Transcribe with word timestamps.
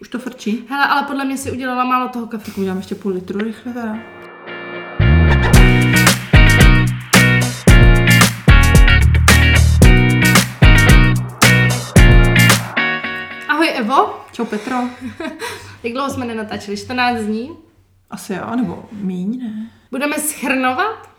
Už 0.00 0.08
to 0.08 0.18
frčí? 0.18 0.64
Hele, 0.68 0.86
ale 0.86 1.02
podle 1.02 1.24
mě 1.24 1.36
si 1.36 1.50
udělala 1.52 1.84
málo 1.84 2.08
toho 2.08 2.26
kafe. 2.26 2.44
Tak 2.44 2.58
udělám 2.58 2.76
ještě 2.76 2.94
půl 2.94 3.12
litru 3.12 3.38
rychle 3.38 3.72
teda. 3.72 3.98
Ahoj 13.48 13.68
Evo, 13.76 14.24
Čau 14.32 14.44
Petro. 14.44 14.76
jak 15.82 15.92
dlouho 15.92 16.10
jsme 16.10 16.24
nenatáčeli? 16.24 16.76
14 16.76 17.20
dní? 17.20 17.56
Asi 18.10 18.32
jo, 18.32 18.56
nebo 18.56 18.88
míň, 18.92 19.38
ne? 19.42 19.70
Budeme 19.90 20.18
schrnovat? 20.18 21.10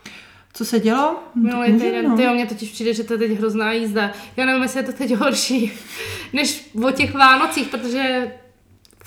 Co 0.52 0.64
se 0.64 0.80
dělo? 0.80 1.22
No, 1.34 1.42
Minulý 1.42 1.72
týden, 1.72 2.16
ty, 2.16 2.28
mně 2.28 2.46
totiž 2.46 2.70
přijde, 2.70 2.94
že 2.94 3.04
to 3.04 3.12
je 3.12 3.18
teď 3.18 3.30
hrozná 3.30 3.72
jízda. 3.72 4.10
Já 4.36 4.46
nevím, 4.46 4.62
jestli 4.62 4.80
je 4.80 4.86
to 4.86 4.92
teď 4.92 5.14
horší, 5.14 5.72
než 6.32 6.70
o 6.84 6.90
těch 6.90 7.14
Vánocích, 7.14 7.68
protože 7.68 8.32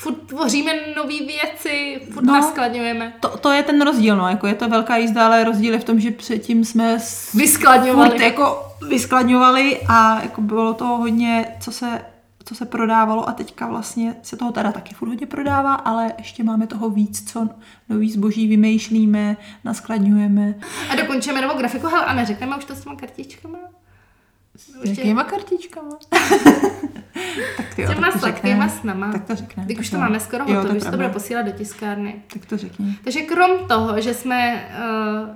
furt 0.02 0.15
tvoříme 0.27 0.71
nové 0.95 1.14
věci, 1.28 2.01
furt 2.14 2.23
No. 2.25 2.33
naskladňujeme. 2.33 3.14
To, 3.19 3.37
to 3.37 3.51
je 3.51 3.64
ten 3.64 3.82
rozdíl, 3.82 4.15
no, 4.18 4.28
jako 4.29 4.47
je 4.47 4.55
to 4.55 4.69
velká 4.69 4.97
jízda, 4.97 5.25
ale 5.25 5.43
rozdíl 5.43 5.73
je 5.73 5.79
v 5.79 5.83
tom, 5.83 6.00
že 6.00 6.11
předtím 6.11 6.65
jsme 6.65 6.97
Vyskladňovali. 7.33 8.09
furt 8.09 8.19
jako 8.21 8.64
vyskladňovali 8.89 9.79
a 9.89 10.21
jako 10.21 10.42
bylo 10.42 10.73
to 10.73 10.86
hodně, 10.86 11.45
co 11.59 11.71
se, 11.71 12.01
co 12.45 12.56
se 12.56 12.65
prodávalo 12.65 13.29
a 13.29 13.32
teďka 13.32 13.68
vlastně 13.68 14.15
se 14.23 14.37
toho 14.37 14.51
teda 14.51 14.71
taky 14.71 14.93
furt 14.95 15.07
hodně 15.09 15.25
prodává, 15.28 15.73
ale 15.75 16.14
ještě 16.18 16.43
máme 16.43 16.68
toho 16.68 16.89
víc, 16.89 17.31
co 17.31 17.50
nový 17.89 18.11
zboží 18.11 18.47
vymýšlíme, 18.47 19.37
naskladňujeme. 19.64 20.56
A 20.92 20.95
dokončíme 20.95 21.42
novou 21.42 21.57
grafiku. 21.57 21.87
Hele, 21.87 22.06
a 22.06 22.14
neřekneme 22.14 22.57
už 22.57 22.65
to 22.65 22.75
s 22.75 22.83
těma 22.83 22.95
kartičkama? 22.95 23.57
Ještě- 24.83 25.01
jakýma 25.01 25.23
kartičkama? 25.23 25.97
tak 27.57 27.75
ty 27.75 27.82
jo, 27.82 27.87
Těma 27.87 28.01
tak 28.01 28.14
to 28.14 28.19
sladkýma 28.19 28.69
snama. 28.69 29.11
Tak 29.11 29.25
to 29.25 29.36
řekne. 29.36 29.65
Teď 29.65 29.75
tak 29.78 29.82
už 29.82 29.89
to 29.89 29.97
máme 29.97 30.19
skoro 30.19 30.43
hotovo, 30.46 30.61
už 30.61 30.73
to 30.73 30.79
pravda. 30.79 30.97
bude 30.97 31.09
posílat 31.09 31.46
do 31.46 31.51
tiskárny. 31.51 32.22
Tak 32.33 32.45
to 32.45 32.58
řekni. 32.58 32.97
Takže 33.03 33.22
krom 33.22 33.67
toho, 33.67 34.02
že 34.02 34.14
jsme 34.14 34.70
uh, 34.80 35.36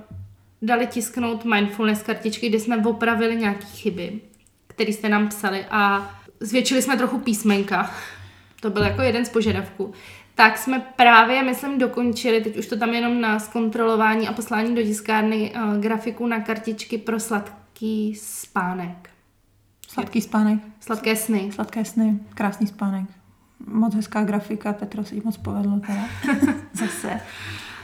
dali 0.62 0.88
tisknout 0.88 1.46
mindfulness 1.46 2.04
kartičky, 2.04 2.50
kde 2.50 2.60
jsme 2.60 2.78
opravili 2.78 3.36
nějaké 3.36 3.66
chyby, 3.66 4.22
které 4.68 4.94
jste 4.94 5.10
nám 5.10 5.28
psali 5.28 5.66
a 5.72 6.12
zvětšili 6.40 6.82
jsme 6.82 6.98
trochu 6.98 7.20
písmenka, 7.20 7.92
to 8.62 8.70
byl 8.70 8.84
jako 8.84 9.02
jeden 9.02 9.26
z 9.26 9.30
požadavků, 9.30 9.94
tak 10.36 10.58
jsme 10.58 10.86
právě, 10.96 11.44
myslím, 11.44 11.78
dokončili, 11.78 12.42
teď 12.42 12.58
už 12.58 12.68
to 12.68 12.78
tam 12.78 12.90
jenom 12.90 13.22
na 13.22 13.40
zkontrolování 13.40 14.28
a 14.28 14.34
poslání 14.34 14.76
do 14.76 14.82
tiskárny, 14.82 15.54
uh, 15.56 15.78
grafiku 15.78 16.28
na 16.28 16.40
kartičky 16.40 16.98
pro 16.98 17.20
sladký 17.76 18.16
spánek. 18.16 19.10
Sladký 19.88 20.22
spánek. 20.22 20.60
Sladké 20.80 21.16
sny. 21.16 21.52
Sladké 21.52 21.86
sny, 21.86 22.20
krásný 22.34 22.68
spánek. 22.68 23.06
Moc 23.68 23.96
hezká 23.96 24.24
grafika, 24.24 24.74
Petro 24.74 25.04
se 25.04 25.16
jí 25.16 25.22
moc 25.26 25.38
povedlo 25.38 25.80
teda. 25.80 26.02
Zase. 26.74 27.20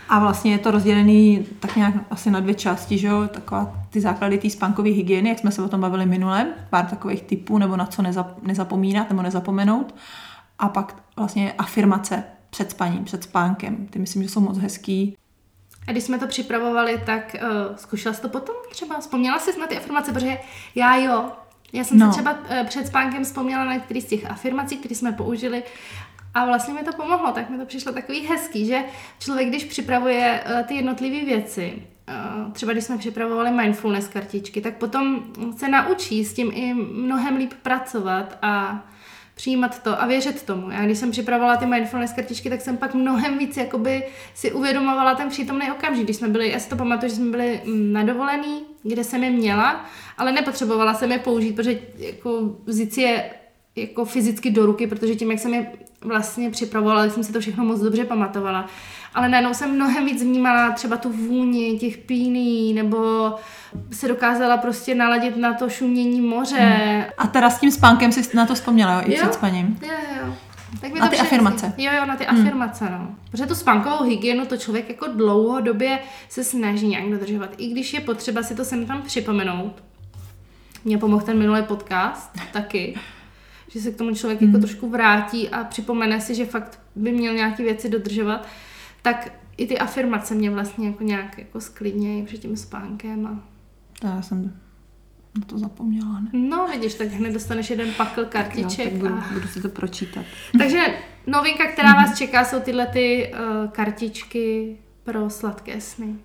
A 0.10 0.20
vlastně 0.20 0.52
je 0.52 0.60
to 0.60 0.72
rozdělený 0.72 1.46
tak 1.60 1.76
nějak 1.76 1.96
asi 2.10 2.32
na 2.32 2.40
dvě 2.40 2.54
části, 2.54 2.98
že 2.98 3.08
jo? 3.08 3.28
Taková 3.28 3.84
ty 3.90 4.02
základy 4.02 4.38
té 4.38 4.50
spánkové 4.50 4.90
hygieny, 4.90 5.30
jak 5.30 5.40
jsme 5.40 5.52
se 5.52 5.62
o 5.62 5.70
tom 5.70 5.82
bavili 5.82 6.06
minule, 6.06 6.54
pár 6.70 6.86
takových 6.86 7.22
typů, 7.22 7.58
nebo 7.58 7.78
na 7.78 7.86
co 7.86 8.02
nezap, 8.02 8.44
nezapomínat 8.44 9.10
nebo 9.10 9.22
nezapomenout. 9.22 9.96
A 10.60 10.70
pak 10.70 11.04
vlastně 11.16 11.54
afirmace 11.54 12.24
před 12.50 12.72
spaním, 12.72 13.04
před 13.04 13.24
spánkem. 13.24 13.88
Ty 13.88 14.00
myslím, 14.00 14.24
že 14.24 14.30
jsou 14.30 14.42
moc 14.42 14.58
hezký. 14.58 15.18
A 15.92 15.94
když 15.94 16.04
jsme 16.04 16.20
to 16.20 16.28
připravovali, 16.28 17.02
tak 17.06 17.36
uh, 17.36 17.76
zkoušela 17.76 18.14
jsi 18.14 18.22
to 18.22 18.30
potom 18.30 18.56
třeba? 18.72 19.00
Vzpomněla 19.00 19.40
jsi 19.40 19.60
na 19.60 19.68
ty 19.68 19.78
afirmace? 19.78 20.14
Protože 20.14 20.38
já 20.76 20.96
jo. 20.96 21.32
Já 21.74 21.84
jsem 21.84 22.00
no. 22.00 22.06
Si 22.06 22.12
třeba 22.12 22.32
uh, 22.32 22.68
před 22.68 22.88
spánkem 22.88 23.24
vzpomněla 23.24 23.66
na 23.66 23.74
některý 23.74 24.02
z 24.02 24.06
těch 24.06 24.32
afirmací, 24.32 24.78
které 24.78 24.96
jsme 24.96 25.12
použili 25.12 25.64
a 26.34 26.46
vlastně 26.46 26.74
mi 26.74 26.84
to 26.84 26.94
pomohlo, 26.94 27.32
tak 27.32 27.50
mi 27.50 27.58
to 27.58 27.66
přišlo 27.66 27.94
takový 27.94 28.28
hezký, 28.28 28.66
že 28.66 28.84
člověk, 29.20 29.50
když 29.50 29.64
připravuje 29.64 30.44
uh, 30.46 30.68
ty 30.68 30.76
jednotlivé 30.76 31.26
věci, 31.26 31.84
uh, 32.46 32.52
třeba 32.52 32.72
když 32.72 32.84
jsme 32.84 32.98
připravovali 32.98 33.52
mindfulness 33.52 34.08
kartičky, 34.08 34.62
tak 34.62 34.78
potom 34.78 35.24
se 35.58 35.68
naučí 35.68 36.26
s 36.26 36.34
tím 36.34 36.52
i 36.54 36.74
mnohem 36.74 37.36
líp 37.36 37.54
pracovat 37.62 38.38
a 38.42 38.84
přijímat 39.42 39.84
to 39.84 40.02
a 40.02 40.06
věřit 40.06 40.44
tomu. 40.44 40.72
Já 40.72 40.86
když 40.86 40.98
jsem 40.98 41.12
připravovala 41.12 41.58
ty 41.58 41.66
mindfulness 41.66 42.14
kartičky, 42.14 42.50
tak 42.50 42.62
jsem 42.62 42.78
pak 42.78 42.94
mnohem 42.94 43.38
víc 43.38 43.58
jakoby 43.58 44.04
si 44.34 44.52
uvědomovala 44.52 45.16
ten 45.16 45.30
přítomný 45.30 45.72
okamžik. 45.72 46.04
Když 46.04 46.16
jsme 46.16 46.28
byli, 46.28 46.52
já 46.52 46.60
si 46.60 46.70
to 46.70 46.76
pamatuju, 46.76 47.10
že 47.10 47.16
jsme 47.16 47.32
byli 47.32 47.62
mm, 47.66 47.94
na 47.94 48.04
dovolený, 48.04 48.64
kde 48.84 49.04
jsem 49.04 49.24
je 49.24 49.30
měla, 49.30 49.86
ale 50.18 50.32
nepotřebovala 50.32 50.94
jsem 50.94 51.12
je 51.12 51.20
použít, 51.20 51.56
protože 51.56 51.80
jako 51.98 52.56
vzít 52.66 52.94
si 52.94 53.02
je 53.02 53.30
jako 53.76 54.06
fyzicky 54.06 54.52
do 54.52 54.66
ruky, 54.66 54.88
protože 54.88 55.16
tím, 55.16 55.32
jak 55.32 55.40
jsem 55.40 55.54
je 55.54 55.72
vlastně 56.06 56.50
připravovala, 56.50 57.10
jsem 57.10 57.24
si 57.24 57.34
to 57.34 57.40
všechno 57.40 57.66
moc 57.66 57.80
dobře 57.80 58.06
pamatovala. 58.06 58.66
Ale 59.14 59.30
najednou 59.30 59.54
jsem 59.54 59.72
mnohem 59.76 60.06
víc 60.06 60.24
vnímala 60.24 60.72
třeba 60.72 60.98
tu 60.98 61.12
vůni 61.12 61.80
těch 61.80 61.98
píní, 61.98 62.74
nebo 62.74 63.32
se 63.92 64.08
dokázala 64.08 64.58
prostě 64.58 64.96
naladit 64.96 65.38
na 65.38 65.54
to 65.54 65.70
šumění 65.70 66.22
moře, 66.22 67.06
A 67.18 67.28
teda 67.28 67.50
s 67.50 67.60
tím 67.60 67.72
spánkem 67.72 68.12
jsi 68.12 68.38
na 68.38 68.46
to 68.46 68.56
vzpomněla, 68.56 68.94
jo? 68.94 69.02
I 69.06 69.12
Jo. 69.12 69.18
před 69.22 69.34
spaním. 69.34 69.80
Jo, 69.82 69.92
jo. 70.26 70.34
Tak 70.82 70.94
mi 70.94 71.00
Na 71.00 71.06
to 71.06 71.10
ty 71.10 71.16
přijde 71.16 71.28
afirmace. 71.28 71.74
Jo, 71.78 71.92
jo, 71.98 72.06
na 72.06 72.16
ty 72.16 72.28
afirmace, 72.28 72.88
no. 72.92 73.16
Protože 73.32 73.46
tu 73.46 73.56
spánkovou 73.56 74.04
hygienu 74.04 74.46
to 74.46 74.58
člověk 74.58 74.90
jako 74.90 75.08
dlouhodobě 75.08 76.00
se 76.30 76.44
snaží 76.44 76.88
nějak 76.88 77.10
dodržovat. 77.10 77.50
I 77.58 77.68
když 77.68 77.94
je 77.94 78.00
potřeba 78.02 78.44
si 78.44 78.56
to 78.56 78.66
sem 78.66 78.86
tam 78.86 79.02
připomenout. 79.02 79.84
Mně 80.86 80.98
pomohl 80.98 81.26
ten 81.26 81.38
minulý 81.38 81.64
podcast 81.64 82.32
taky. 82.54 83.00
Že 83.72 83.82
se 83.82 83.92
k 83.92 83.98
tomu 83.98 84.16
člověk 84.16 84.42
jako 84.42 84.58
trošku 84.58 84.90
vrátí 84.90 85.50
a 85.50 85.64
připomene 85.64 86.22
si, 86.22 86.36
že 86.36 86.46
fakt 86.46 86.80
by 86.96 87.12
měl 87.12 87.34
nějaké 87.34 87.64
věci 87.64 87.90
dodržovat. 87.90 88.48
Tak 89.02 89.34
i 89.58 89.68
ty 89.68 89.78
afirmace 89.80 90.36
mě 90.36 90.52
vlastně 90.52 90.88
jako 90.88 91.04
nějak 91.04 91.38
jako 91.38 91.62
sklidnějí 91.62 92.24
před 92.24 92.38
tím 92.38 92.58
spánkem. 92.58 93.28
A... 93.28 93.44
To 94.00 94.08
já 94.08 94.22
jsem 94.22 94.54
na 95.40 95.46
to 95.46 95.58
zapomněla, 95.58 96.20
ne? 96.20 96.30
No, 96.34 96.68
vidíš, 96.68 96.94
tak 96.94 97.08
hned 97.08 97.34
dostaneš 97.34 97.70
jeden 97.70 97.94
pakl 97.98 98.22
Jo, 98.22 98.28
kartiček. 98.30 98.90
tak 98.90 99.00
budu, 99.00 99.14
a... 99.14 99.30
budu 99.34 99.48
si 99.48 99.62
to 99.62 99.70
pročítat. 99.70 100.26
Takže 100.58 100.80
novinka, 101.28 101.72
která 101.72 101.94
vás 101.94 102.18
čeká, 102.18 102.46
jsou 102.46 102.60
tyhle 102.60 102.88
ty 102.88 103.34
uh, 103.34 103.72
kartičky 103.72 104.78
pro 105.04 105.30
sladké 105.30 105.82
sny. 105.82 106.16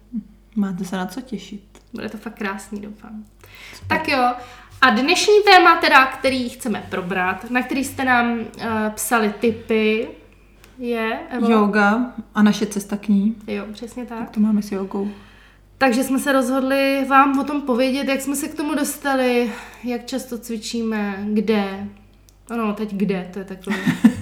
Máte 0.56 0.84
se 0.84 0.96
na 0.96 1.06
co 1.06 1.20
těšit. 1.20 1.62
Bude 1.92 2.08
to 2.08 2.18
fakt 2.18 2.38
krásný, 2.38 2.80
doufám. 2.80 3.24
Tak 3.86 4.08
jo, 4.08 4.34
a 4.80 4.90
dnešní 4.90 5.34
téma 5.44 5.76
teda, 5.80 6.06
který 6.06 6.48
chceme 6.48 6.86
probrat, 6.90 7.50
na 7.50 7.62
který 7.62 7.84
jste 7.84 8.04
nám 8.04 8.38
uh, 8.38 8.44
psali 8.94 9.34
tipy, 9.40 10.08
je... 10.78 11.20
Evo? 11.30 11.50
Yoga 11.50 12.12
a 12.34 12.42
naše 12.42 12.66
cesta 12.66 12.96
k 12.96 13.08
ní. 13.08 13.36
Jo, 13.46 13.64
přesně 13.72 14.00
Jak 14.02 14.08
tak. 14.08 14.30
to 14.30 14.40
máme 14.40 14.62
s 14.62 14.72
jogou? 14.72 15.10
Takže 15.78 16.04
jsme 16.04 16.18
se 16.18 16.32
rozhodli 16.32 17.04
vám 17.08 17.38
o 17.38 17.44
tom 17.44 17.62
povědět, 17.62 18.08
jak 18.08 18.20
jsme 18.20 18.36
se 18.36 18.48
k 18.48 18.54
tomu 18.54 18.74
dostali, 18.74 19.52
jak 19.84 20.06
často 20.06 20.38
cvičíme, 20.38 21.18
kde. 21.32 21.88
Ano, 22.50 22.72
teď 22.72 22.94
kde, 22.94 23.30
to 23.32 23.38
je 23.38 23.44
takové. 23.44 23.76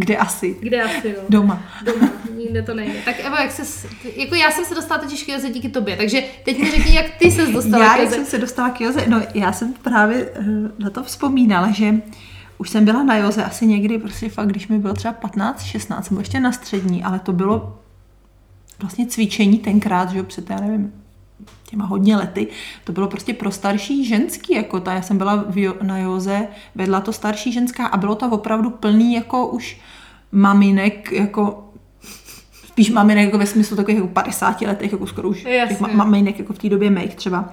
Kde 0.00 0.16
asi? 0.16 0.56
Kde 0.60 0.82
asi, 0.82 1.08
no. 1.16 1.22
Doma. 1.28 1.62
Doma, 1.84 2.08
nikde 2.38 2.62
to 2.62 2.74
nejde. 2.74 2.94
Tak 3.04 3.20
Evo, 3.24 3.36
jak 3.36 3.50
se, 3.50 3.88
jako 4.16 4.34
já 4.34 4.50
jsem 4.50 4.64
se 4.64 4.74
dostala 4.74 5.00
totiž 5.00 5.22
k 5.22 5.28
Joze 5.28 5.50
díky 5.50 5.68
tobě, 5.68 5.96
takže 5.96 6.22
teď 6.44 6.58
mi 6.58 6.70
řekni, 6.70 6.94
jak 6.96 7.06
ty 7.18 7.30
se 7.30 7.46
dostala 7.46 7.84
Já, 7.84 7.94
k 7.94 7.98
Joze. 8.00 8.14
jsem 8.14 8.24
se 8.24 8.38
dostala 8.38 8.70
k 8.70 8.80
joze, 8.80 9.04
no 9.08 9.22
já 9.34 9.52
jsem 9.52 9.72
právě 9.72 10.28
eh, 10.34 10.42
na 10.78 10.90
to 10.90 11.02
vzpomínala, 11.02 11.70
že 11.70 11.94
už 12.58 12.70
jsem 12.70 12.84
byla 12.84 13.02
na 13.02 13.16
joze 13.16 13.44
asi 13.44 13.66
někdy, 13.66 13.98
prostě 13.98 14.28
fakt, 14.28 14.48
když 14.48 14.68
mi 14.68 14.78
bylo 14.78 14.94
třeba 14.94 15.12
15, 15.14 15.62
16, 15.62 16.10
nebo 16.10 16.20
ještě 16.20 16.40
na 16.40 16.52
střední, 16.52 17.04
ale 17.04 17.18
to 17.18 17.32
bylo 17.32 17.78
vlastně 18.80 19.06
cvičení 19.06 19.58
tenkrát, 19.58 20.10
že 20.10 20.18
jo, 20.18 20.24
před, 20.24 20.50
já 20.50 20.60
nevím, 20.60 20.92
těma 21.70 21.86
hodně 21.86 22.16
lety, 22.16 22.46
to 22.84 22.92
bylo 22.92 23.08
prostě 23.08 23.34
pro 23.34 23.50
starší 23.50 24.04
ženský, 24.04 24.54
jako 24.54 24.80
ta, 24.80 24.92
já 24.94 25.02
jsem 25.02 25.18
byla 25.18 25.44
v 25.48 25.72
na 25.82 25.98
joze, 25.98 26.48
vedla 26.74 27.00
to 27.00 27.12
starší 27.12 27.52
ženská 27.52 27.86
a 27.86 27.96
bylo 27.96 28.14
to 28.14 28.28
opravdu 28.30 28.70
plný 28.70 29.14
jako 29.14 29.46
už 29.46 29.80
maminek, 30.32 31.12
jako 31.12 31.64
spíš 32.66 32.90
maminek 32.90 33.24
jako 33.24 33.38
ve 33.38 33.46
smyslu 33.46 33.76
takových 33.76 33.96
jako 34.00 34.08
50 34.08 34.60
letech, 34.60 34.92
jako 34.92 35.06
skoro 35.06 35.28
už 35.28 35.38
těch 35.42 35.80
ma- 35.80 35.96
maminek 35.96 36.38
jako 36.38 36.52
v 36.52 36.58
té 36.58 36.68
době 36.68 36.90
mých 36.90 37.14
třeba. 37.14 37.52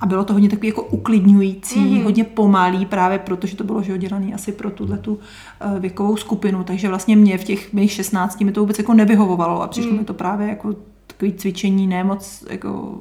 A 0.00 0.06
bylo 0.06 0.24
to 0.24 0.32
hodně 0.32 0.48
takový 0.48 0.68
jako 0.68 0.82
uklidňující, 0.82 1.80
Mhm. 1.80 1.88
mm-hmm. 1.94 2.02
hodně 2.02 2.24
pomalý, 2.24 2.86
právě 2.86 3.18
protože 3.18 3.56
to 3.56 3.64
bylo 3.64 3.82
že 3.82 3.98
dělané 3.98 4.34
asi 4.34 4.52
pro 4.52 4.70
tuhle 4.70 4.98
tu 4.98 5.14
uh, 5.14 5.78
věkovou 5.78 6.16
skupinu. 6.16 6.64
Takže 6.64 6.88
vlastně 6.88 7.16
mě 7.16 7.38
v 7.38 7.44
těch 7.44 7.72
mých 7.72 7.92
16 7.92 8.40
mi 8.40 8.52
to 8.52 8.60
vůbec 8.60 8.78
jako 8.78 8.94
nevyhovovalo 8.94 9.62
a 9.62 9.66
přišlo 9.68 9.92
Mm. 9.92 9.98
mi 9.98 10.04
to 10.04 10.14
právě 10.14 10.48
jako 10.48 10.74
takový 11.06 11.32
cvičení 11.32 11.86
ne 11.86 12.04
moc 12.04 12.44
jako 12.50 12.98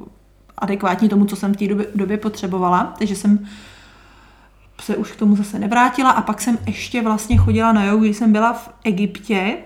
adekvátní 0.62 1.10
tomu, 1.10 1.26
co 1.26 1.36
jsem 1.36 1.54
v 1.54 1.58
té 1.58 1.68
době, 1.68 1.86
době 1.96 2.18
potřebovala. 2.18 2.94
Takže 3.00 3.16
jsem 3.16 3.40
se 4.82 4.96
už 4.96 5.12
k 5.12 5.16
tomu 5.16 5.36
zase 5.36 5.60
nevrátila 5.60 6.10
a 6.12 6.22
pak 6.22 6.42
jsem 6.42 6.58
ještě 6.68 7.02
vlastně 7.02 7.38
chodila 7.38 7.74
na 7.74 7.86
jogu, 7.86 8.04
když 8.04 8.18
jsem 8.18 8.32
byla 8.32 8.54
v 8.54 8.70
Egyptě 8.84 9.58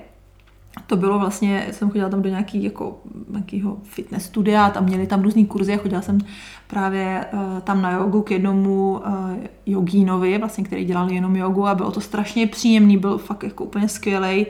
to 0.88 0.95
bylo 0.95 1.19
vlastně, 1.19 1.68
jsem 1.71 1.89
chodila 1.89 2.09
tam 2.09 2.21
do 2.21 2.30
nějaký, 2.30 2.63
jako, 2.63 3.00
nějakého 3.30 3.77
fitness 3.83 4.25
studia, 4.25 4.69
tam 4.69 4.86
měli 4.86 5.07
tam 5.07 5.21
různý 5.21 5.45
kurzy 5.45 5.74
a 5.74 5.77
chodila 5.77 6.01
jsem 6.01 6.18
právě 6.68 7.25
uh, 7.33 7.59
tam 7.59 7.81
na 7.81 7.91
jogu 7.91 8.21
k 8.21 8.31
jednomu 8.31 8.91
uh, 8.91 9.38
jogínovi, 9.65 10.38
vlastně, 10.38 10.63
který 10.63 10.86
dělal 10.86 11.12
jenom 11.12 11.36
jogu 11.36 11.68
a 11.68 11.75
bylo 11.75 11.91
to 11.91 12.01
strašně 12.01 12.48
příjemný, 12.48 12.98
byl 12.98 13.18
fakt 13.18 13.44
jako 13.44 13.63
úplně 13.63 13.89
skvělý. 13.89 14.45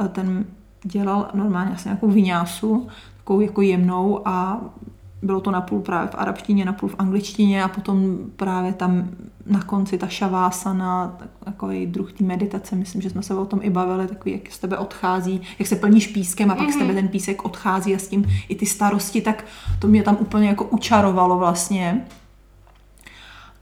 Uh, 0.00 0.08
ten 0.08 0.44
dělal 0.82 1.30
normálně 1.34 1.72
asi 1.72 1.88
nějakou 1.88 2.08
vyňásu, 2.08 2.88
takovou 3.16 3.40
jako 3.40 3.62
jemnou 3.62 4.28
a 4.28 4.60
bylo 5.22 5.40
to 5.40 5.50
napůl 5.50 5.80
právě 5.80 6.08
v 6.08 6.14
arabštině, 6.14 6.64
napůl 6.64 6.88
v 6.88 6.94
angličtině 6.98 7.64
a 7.64 7.68
potom 7.68 8.18
právě 8.36 8.72
tam 8.72 9.08
na 9.46 9.62
konci 9.62 9.98
ta 9.98 10.06
šavásana, 10.06 11.18
takový 11.44 11.86
druh 11.86 12.12
té 12.12 12.24
meditace, 12.24 12.76
myslím, 12.76 13.02
že 13.02 13.10
jsme 13.10 13.22
se 13.22 13.34
o 13.34 13.46
tom 13.46 13.60
i 13.62 13.70
bavili, 13.70 14.06
takový, 14.06 14.32
jak 14.32 14.52
z 14.52 14.58
tebe 14.58 14.78
odchází, 14.78 15.40
jak 15.58 15.68
se 15.68 15.76
plníš 15.76 16.06
pískem 16.06 16.50
a 16.50 16.54
pak 16.54 16.68
mm-hmm. 16.68 16.72
z 16.72 16.78
tebe 16.78 16.92
mhm. 16.92 16.94
ten 16.94 17.08
písek 17.08 17.44
odchází 17.44 17.94
a 17.94 17.98
s 17.98 18.08
tím 18.08 18.24
i 18.48 18.54
ty 18.54 18.66
starosti, 18.66 19.20
tak 19.20 19.44
to 19.78 19.88
mě 19.88 20.02
tam 20.02 20.16
úplně 20.20 20.48
jako 20.48 20.64
učarovalo 20.64 21.38
vlastně. 21.38 22.06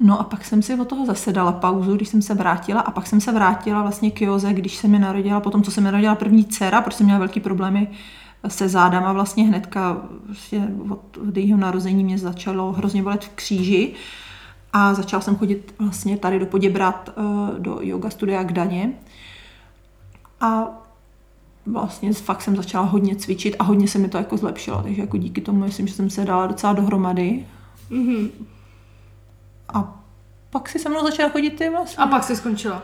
No 0.00 0.20
a 0.20 0.25
pak 0.25 0.44
jsem 0.44 0.62
si 0.62 0.75
od 0.75 0.88
toho 0.88 1.06
zase 1.06 1.32
dala 1.32 1.52
pauzu, 1.52 1.96
když 1.96 2.08
jsem 2.08 2.22
se 2.22 2.34
vrátila 2.34 2.81
a 2.81 2.90
pak 2.90 3.06
jsem 3.06 3.20
se 3.20 3.32
vrátila 3.32 3.82
vlastně 3.82 4.10
k 4.10 4.20
Joze, 4.20 4.52
když 4.52 4.76
se 4.76 4.88
mi 4.88 4.99
narodila, 4.99 5.40
potom 5.40 5.62
co 5.62 5.70
se 5.70 5.81
mi 5.81 5.84
narodila 5.84 6.14
první 6.14 6.44
dcera, 6.44 6.81
protože 6.81 6.96
jsem 6.96 7.06
měla 7.06 7.19
velký 7.19 7.40
problémy 7.40 7.88
se 8.49 8.69
zádama 8.69 9.12
vlastně 9.12 9.44
hnedka 9.44 10.02
vlastně 10.26 10.69
od, 10.90 11.17
od 11.29 11.37
jejího 11.37 11.58
narození 11.58 12.05
mě 12.05 12.19
začalo 12.19 12.73
hrozně 12.73 13.02
bolet 13.02 13.25
v 13.25 13.29
kříži 13.29 13.94
a 14.73 14.94
začala 14.94 15.20
jsem 15.20 15.37
chodit 15.37 15.75
vlastně 15.79 16.17
tady 16.17 16.38
do 16.38 16.46
Poděbrat 16.46 17.08
eh, 17.08 17.58
do 17.58 17.79
yoga 17.81 18.11
studia 18.11 18.44
k 18.44 18.52
Daně 18.52 18.93
a 20.40 20.69
vlastně 21.67 22.12
fakt 22.12 22.43
jsem 22.43 22.56
začala 22.56 22.85
hodně 22.85 23.17
cvičit 23.17 23.56
a 23.58 23.64
hodně 23.64 23.88
se 23.88 23.99
mi 23.99 24.08
to 24.08 24.19
jako 24.19 24.37
zlepšilo, 24.37 24.82
takže 24.82 25.00
jako 25.00 25.17
díky 25.17 25.41
tomu 25.41 25.64
myslím, 25.64 25.87
že 25.87 25.94
jsem 25.94 26.11
se 26.11 26.25
dala 26.25 26.46
docela 26.46 26.73
dohromady. 26.73 27.46
Mm-hmm. 27.91 28.31
A 29.75 30.02
pak 30.50 30.69
si 30.69 30.79
se 30.79 30.88
mnou 30.88 31.05
začala 31.05 31.29
chodit 31.29 31.50
ty 31.50 31.70
vlastně. 31.70 32.05
A 32.05 32.06
pak 32.06 32.25
si 32.25 32.37
skončila. 32.37 32.82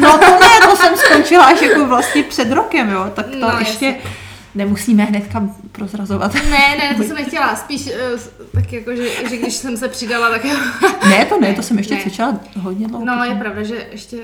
No 0.00 0.12
to 0.18 0.30
ne, 0.30 0.66
to 0.70 0.76
jsem 0.76 0.96
skončila 0.96 1.44
až 1.44 1.62
jako 1.62 1.86
vlastně 1.86 2.22
před 2.22 2.52
rokem, 2.52 2.90
jo, 2.90 3.10
tak 3.14 3.26
to 3.26 3.38
no, 3.38 3.58
ještě... 3.58 3.86
Jasně 3.86 4.21
nemusíme 4.54 5.04
hnedka 5.04 5.48
prozrazovat. 5.72 6.34
Ne, 6.34 6.76
ne, 6.78 6.94
to 6.96 7.02
jsem 7.04 7.16
nechtěla, 7.16 7.56
spíš 7.56 7.86
uh, 7.86 8.20
tak 8.52 8.72
jako, 8.72 8.96
že, 8.96 9.28
že 9.28 9.36
když 9.36 9.54
jsem 9.54 9.76
se 9.76 9.88
přidala, 9.88 10.30
tak 10.30 10.44
Ne, 11.08 11.24
to 11.24 11.40
ne, 11.40 11.54
to 11.54 11.62
jsem 11.62 11.78
ještě 11.78 11.94
ne. 11.94 12.00
cvičila 12.00 12.40
hodně 12.60 12.88
dlouho. 12.88 13.04
No, 13.04 13.24
je 13.24 13.34
pravda, 13.34 13.62
že 13.62 13.86
ještě 13.90 14.16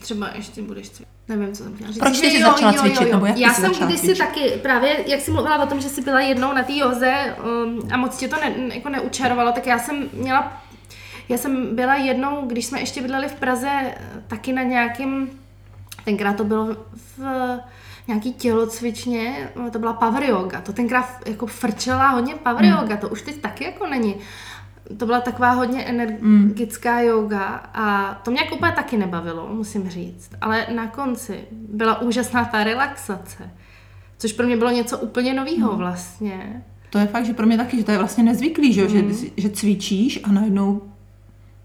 třeba 0.00 0.30
ještě 0.34 0.62
budeš 0.62 0.88
cvičit. 0.90 1.12
Nevím, 1.28 1.52
co 1.52 1.62
jsem 1.62 1.74
chtěla 1.74 1.90
říct. 1.90 1.98
Proč 1.98 2.16
jsi 2.16 2.42
začala 2.42 2.72
cvičit? 2.72 3.00
Jo, 3.00 3.06
jo. 3.06 3.12
Nebo 3.12 3.26
jak 3.26 3.36
Já 3.36 3.54
jsem 3.54 3.72
kdysi 3.72 4.14
taky, 4.14 4.50
právě 4.62 4.96
jak 5.10 5.20
jsi 5.20 5.30
mluvila 5.30 5.62
o 5.62 5.66
tom, 5.66 5.80
že 5.80 5.88
jsi 5.88 6.00
byla 6.00 6.20
jednou 6.20 6.52
na 6.52 6.62
té 6.62 6.72
joze 6.76 7.36
um, 7.64 7.88
a 7.92 7.96
moc 7.96 8.16
tě 8.16 8.28
to 8.28 8.36
ne, 8.36 8.74
jako 8.74 8.88
neučarovalo, 8.88 9.52
tak 9.52 9.66
já 9.66 9.78
jsem 9.78 10.08
měla, 10.12 10.62
já 11.28 11.38
jsem 11.38 11.76
byla 11.76 11.94
jednou, 11.94 12.46
když 12.46 12.66
jsme 12.66 12.80
ještě 12.80 13.02
bydleli 13.02 13.28
v 13.28 13.32
Praze, 13.34 13.94
taky 14.26 14.52
na 14.52 14.62
nějakým, 14.62 15.30
tenkrát 16.04 16.36
to 16.36 16.44
bylo 16.44 16.76
v 17.18 17.58
nějaký 18.08 18.32
tělocvičně, 18.32 19.48
to 19.72 19.78
byla 19.78 19.92
power 19.92 20.24
yoga, 20.24 20.60
to 20.60 20.72
tenkrát 20.72 21.06
jako 21.26 21.46
frčela 21.46 22.08
hodně 22.08 22.34
power 22.34 22.64
mm. 22.64 22.70
yoga, 22.70 22.96
to 22.96 23.08
už 23.08 23.22
teď 23.22 23.40
taky 23.40 23.64
jako 23.64 23.86
není. 23.86 24.14
To 24.96 25.06
byla 25.06 25.20
taková 25.20 25.50
hodně 25.50 25.84
energická 25.84 26.98
mm. 26.98 27.04
yoga 27.04 27.44
a 27.74 28.14
to 28.14 28.30
mě 28.30 28.40
jako 28.40 28.56
úplně 28.56 28.72
taky 28.72 28.96
nebavilo, 28.96 29.48
musím 29.52 29.88
říct. 29.88 30.30
Ale 30.40 30.66
na 30.74 30.86
konci 30.86 31.44
byla 31.50 32.00
úžasná 32.00 32.44
ta 32.44 32.64
relaxace, 32.64 33.50
což 34.18 34.32
pro 34.32 34.46
mě 34.46 34.56
bylo 34.56 34.70
něco 34.70 34.98
úplně 34.98 35.34
nového 35.34 35.72
mm. 35.72 35.78
vlastně. 35.78 36.64
To 36.90 36.98
je 36.98 37.06
fakt, 37.06 37.26
že 37.26 37.34
pro 37.34 37.46
mě 37.46 37.56
taky, 37.56 37.76
že 37.76 37.84
to 37.84 37.90
je 37.90 37.98
vlastně 37.98 38.24
nezvyklý, 38.24 38.72
že, 38.72 38.82
mm. 38.82 39.12
že, 39.12 39.26
že 39.36 39.50
cvičíš 39.50 40.20
a 40.24 40.32
najednou 40.32 40.82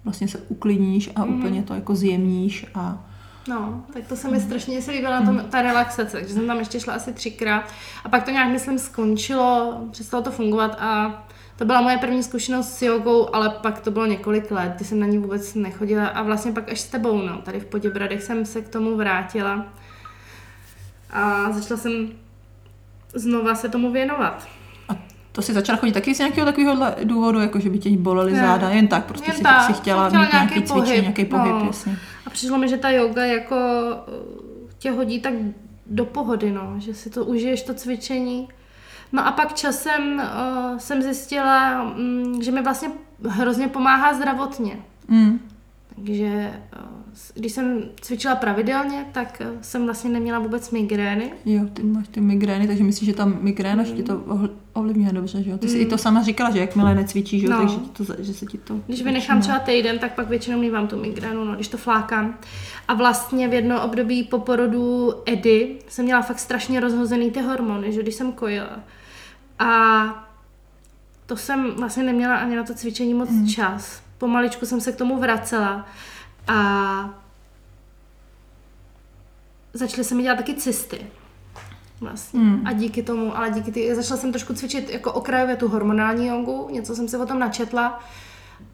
vlastně 0.04 0.28
se 0.28 0.38
uklidníš 0.48 1.10
a 1.16 1.26
mm. 1.26 1.40
úplně 1.40 1.64
to 1.64 1.74
jako 1.74 1.96
zjemníš 1.96 2.66
a 2.76 3.08
No, 3.48 3.84
tak 3.94 4.08
to 4.08 4.16
se 4.16 4.32
mi 4.32 4.40
strašně 4.40 4.82
se 4.82 4.92
líbila 4.92 5.22
tom, 5.22 5.46
ta 5.50 5.62
relaxace, 5.62 6.18
takže 6.18 6.34
jsem 6.34 6.48
tam 6.48 6.60
ještě 6.60 6.80
šla 6.80 6.94
asi 6.94 7.14
třikrát 7.14 7.64
a 8.04 8.10
pak 8.10 8.24
to 8.24 8.32
nějak, 8.32 8.50
myslím, 8.50 8.80
skončilo, 8.80 9.82
přestalo 9.92 10.24
to 10.24 10.32
fungovat 10.32 10.76
a 10.80 11.24
to 11.58 11.66
byla 11.66 11.82
moje 11.82 11.98
první 11.98 12.24
zkušenost 12.24 12.78
s 12.78 12.82
jogou, 12.82 13.36
ale 13.36 13.50
pak 13.50 13.80
to 13.80 13.92
bylo 13.92 14.06
několik 14.06 14.52
let, 14.52 14.74
kdy 14.76 14.86
jsem 14.86 15.00
na 15.00 15.08
ní 15.08 15.18
vůbec 15.18 15.54
nechodila 15.54 16.08
a 16.08 16.24
vlastně 16.24 16.52
pak 16.52 16.72
až 16.72 16.80
s 16.80 16.88
tebou, 16.88 17.22
no, 17.22 17.38
tady 17.38 17.60
v 17.60 17.66
Poděbradech 17.66 18.24
jsem 18.24 18.46
se 18.46 18.62
k 18.62 18.70
tomu 18.70 18.98
vrátila 18.98 19.66
a 21.10 21.52
začala 21.52 21.80
jsem 21.80 22.10
znova 23.14 23.56
se 23.56 23.70
tomu 23.70 23.92
věnovat. 23.92 24.48
A 24.90 24.96
to 25.32 25.42
si 25.42 25.54
začala 25.54 25.78
chodit 25.78 25.94
taky 25.94 26.16
z 26.16 26.20
nějakého 26.20 26.46
takového 26.46 26.86
důvodu, 27.04 27.40
jako 27.40 27.60
že 27.60 27.70
by 27.70 27.80
tě 27.80 27.90
bolely 27.98 28.36
záda, 28.36 28.70
jen 28.70 28.88
tak, 28.88 29.06
prostě 29.06 29.32
jen 29.32 29.38
si, 29.38 29.44
tak, 29.44 29.66
si 29.66 29.74
chtěla, 29.74 30.08
chtěla 30.08 30.24
mít 30.24 30.34
nějaký, 30.34 30.54
nějaký 30.54 30.68
pohyb, 30.68 30.86
cvičení, 30.86 31.02
nějaký 31.02 31.26
pohyb, 31.26 31.54
no. 31.54 31.66
jasně. 31.68 32.00
A 32.28 32.30
přišlo 32.30 32.58
mi, 32.58 32.70
že 32.70 32.78
ta 32.78 32.90
yoga 32.90 33.26
jako 33.26 33.56
uh, 33.56 34.70
tě 34.78 34.92
hodí 34.92 35.20
tak 35.20 35.34
do 35.86 36.06
pohody, 36.06 36.52
no, 36.52 36.76
že 36.78 36.94
si 36.94 37.10
to 37.10 37.26
užiješ, 37.26 37.64
to 37.64 37.74
cvičení. 37.74 38.50
No 39.12 39.28
a 39.28 39.32
pak 39.32 39.54
časem 39.54 40.16
uh, 40.16 40.78
jsem 40.78 41.02
zjistila, 41.02 41.84
um, 41.84 42.44
že 42.44 42.52
mi 42.52 42.62
vlastně 42.62 42.92
hrozně 43.28 43.68
pomáhá 43.68 44.14
zdravotně. 44.14 44.80
Mm. 45.08 45.50
Takže 45.98 46.54
uh, 46.80 47.08
když 47.34 47.52
jsem 47.52 47.82
cvičila 48.02 48.36
pravidelně, 48.36 49.06
tak 49.12 49.42
eh, 49.42 49.52
jsem 49.62 49.86
vlastně 49.86 50.10
neměla 50.10 50.40
vůbec 50.40 50.72
migrény. 50.72 51.32
Jo, 51.46 51.62
ty 51.74 51.84
máš 51.84 52.08
ty 52.08 52.22
migrény, 52.22 52.68
takže 52.68 52.84
myslíš, 52.84 53.10
že 53.10 53.16
ta 53.16 53.26
migréna 53.26 53.84
mm. 53.84 53.96
ti 53.96 54.04
to 54.04 54.22
ovlivňuje 54.74 55.14
dobře, 55.14 55.44
že 55.44 55.50
jo? 55.50 55.58
Ty 55.58 55.70
jsi 55.70 55.76
mm. 55.76 55.82
i 55.82 55.86
to 55.86 55.98
sama 55.98 56.24
říkala, 56.24 56.52
že 56.52 56.60
jakmile 56.60 56.96
necvičíš, 56.96 57.42
že, 57.42 57.48
no. 57.48 57.58
takže 57.58 57.76
ti 57.76 57.90
to, 57.90 58.14
že 58.20 58.34
se 58.34 58.46
ti 58.46 58.58
to... 58.58 58.80
Když 58.88 59.02
vynechám 59.02 59.42
třeba 59.42 59.60
týden, 59.60 60.00
tak 60.00 60.16
pak 60.16 60.30
většinou 60.30 60.60
mývám 60.60 60.88
tu 60.88 61.02
migrénu, 61.02 61.44
no, 61.44 61.56
když 61.56 61.68
to 61.68 61.78
flákám. 61.78 62.38
A 62.88 62.94
vlastně 62.94 63.48
v 63.48 63.54
jedno 63.54 63.84
období 63.84 64.24
po 64.24 64.40
porodu 64.40 65.14
Edy 65.26 65.76
jsem 65.88 66.06
měla 66.06 66.22
fakt 66.22 66.40
strašně 66.40 66.80
rozhozený 66.80 67.32
ty 67.32 67.42
hormony, 67.42 67.94
že 67.94 68.02
když 68.02 68.16
jsem 68.16 68.32
kojila. 68.32 68.80
A 69.60 70.28
to 71.26 71.38
jsem 71.38 71.72
vlastně 71.72 72.04
neměla 72.04 72.36
ani 72.36 72.56
na 72.56 72.64
to 72.64 72.74
cvičení 72.74 73.14
moc 73.14 73.30
mm. 73.30 73.48
čas. 73.48 74.07
Pomaličku 74.18 74.66
jsem 74.66 74.82
se 74.82 74.92
k 74.92 74.96
tomu 74.96 75.20
vracela. 75.20 75.86
A 76.48 77.10
začaly 79.74 80.04
se 80.04 80.16
mi 80.16 80.24
dělat 80.24 80.36
taky 80.36 80.54
cysty. 80.54 81.08
Vlastně. 82.02 82.40
Mm. 82.40 82.68
A 82.68 82.74
díky 82.74 83.04
tomu, 83.04 83.38
ale 83.38 83.52
díky 83.52 83.72
ty, 83.72 83.96
začala 83.96 84.20
jsem 84.20 84.32
trošku 84.32 84.54
cvičit 84.54 84.90
jako 84.90 85.14
okrajově 85.14 85.56
tu 85.56 85.68
hormonální 85.68 86.28
jogu, 86.28 86.70
něco 86.72 86.96
jsem 86.96 87.08
se 87.08 87.18
o 87.18 87.26
tom 87.26 87.40
načetla, 87.40 88.00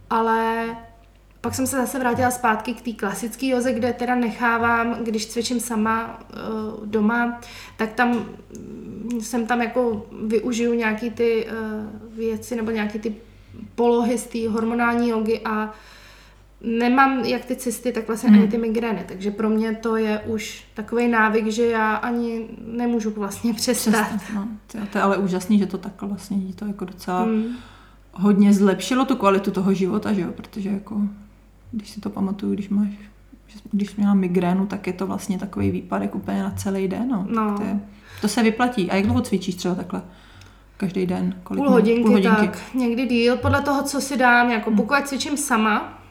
ale 0.10 0.66
pak 1.42 1.56
jsem 1.56 1.68
se 1.68 1.78
zase 1.78 2.00
vrátila 2.00 2.31
zpátky 2.31 2.74
k 2.74 2.81
té 2.81 2.92
klasické 2.92 3.48
joze, 3.48 3.74
kde 3.74 3.94
teda 3.94 4.16
nechávám, 4.16 4.94
když 5.04 5.25
cvičím 5.25 5.60
sama 5.60 6.19
uh, 6.19 6.88
doma, 6.88 7.42
tak 7.78 7.94
tam 7.94 8.25
jsem 9.22 9.48
tam 9.48 9.62
jako 9.62 10.06
využiju 10.27 10.74
nějaký 10.74 11.10
ty 11.10 11.48
uh, 11.48 12.17
věci 12.17 12.56
nebo 12.56 12.72
nějaký 12.72 13.00
ty 13.00 13.15
polohy 13.75 14.17
z 14.17 14.27
té 14.27 14.50
hormonální 14.50 15.10
jogy 15.10 15.41
a 15.45 15.74
nemám 16.62 17.19
jak 17.19 17.45
ty 17.45 17.55
cysty, 17.55 17.91
tak 17.91 18.07
vlastně 18.07 18.29
hmm. 18.29 18.39
ani 18.39 18.48
ty 18.48 18.57
migrény, 18.57 19.05
takže 19.07 19.31
pro 19.31 19.50
mě 19.50 19.75
to 19.75 19.95
je 19.95 20.19
už 20.19 20.65
takový 20.74 21.07
návyk, 21.07 21.48
že 21.48 21.65
já 21.65 21.95
ani 21.95 22.48
nemůžu 22.67 23.10
vlastně 23.12 23.53
přestat. 23.53 23.91
přestat 23.91 24.33
no. 24.36 24.48
to, 24.91 24.98
je 24.98 25.03
ale 25.03 25.17
úžasný, 25.17 25.60
že 25.60 25.65
to 25.65 25.77
tak 25.77 26.01
vlastně 26.01 26.38
to 26.55 26.65
jako 26.65 26.86
docela 26.86 27.24
hmm. 27.24 27.43
hodně 28.13 28.53
zlepšilo 28.53 29.05
tu 29.05 29.15
kvalitu 29.15 29.51
toho 29.51 29.74
života, 29.74 30.13
že 30.13 30.22
jo, 30.22 30.31
protože 30.31 30.69
jako, 30.69 31.01
když 31.72 31.89
si 31.89 32.01
to 32.01 32.10
pamatuju, 32.10 32.53
když 32.53 32.69
máš 32.69 32.89
když 33.72 33.95
měla 33.95 34.13
migrénu, 34.13 34.65
tak 34.65 34.88
je 34.88 34.93
to 34.93 35.07
vlastně 35.07 35.39
takový 35.39 35.72
výpadek 35.72 36.15
úplně 36.15 36.43
na 36.43 36.51
celý 36.51 36.88
den. 36.88 37.10
No. 37.10 37.27
no. 37.29 37.57
To, 37.57 37.63
je, 37.63 37.79
to 38.22 38.27
se 38.27 38.43
vyplatí. 38.43 38.91
A 38.91 38.95
jak 38.95 39.05
dlouho 39.05 39.22
cvičíš 39.22 39.55
třeba 39.55 39.75
takhle? 39.75 40.01
Každý 40.84 41.06
den? 41.06 41.36
Kolik 41.44 41.63
půl 41.63 41.70
hodinky, 41.70 42.04
půl 42.04 42.12
hodinky, 42.12 42.48
tak. 42.48 42.74
Někdy 42.74 43.06
díl, 43.06 43.38
podle 43.38 43.62
toho, 43.62 43.84
co 43.84 44.02
si 44.02 44.18
dám. 44.18 44.52
Jako 44.52 44.70
hmm. 44.70 44.78
pokud 44.78 45.08
cvičím 45.08 45.38
sama, 45.38 46.04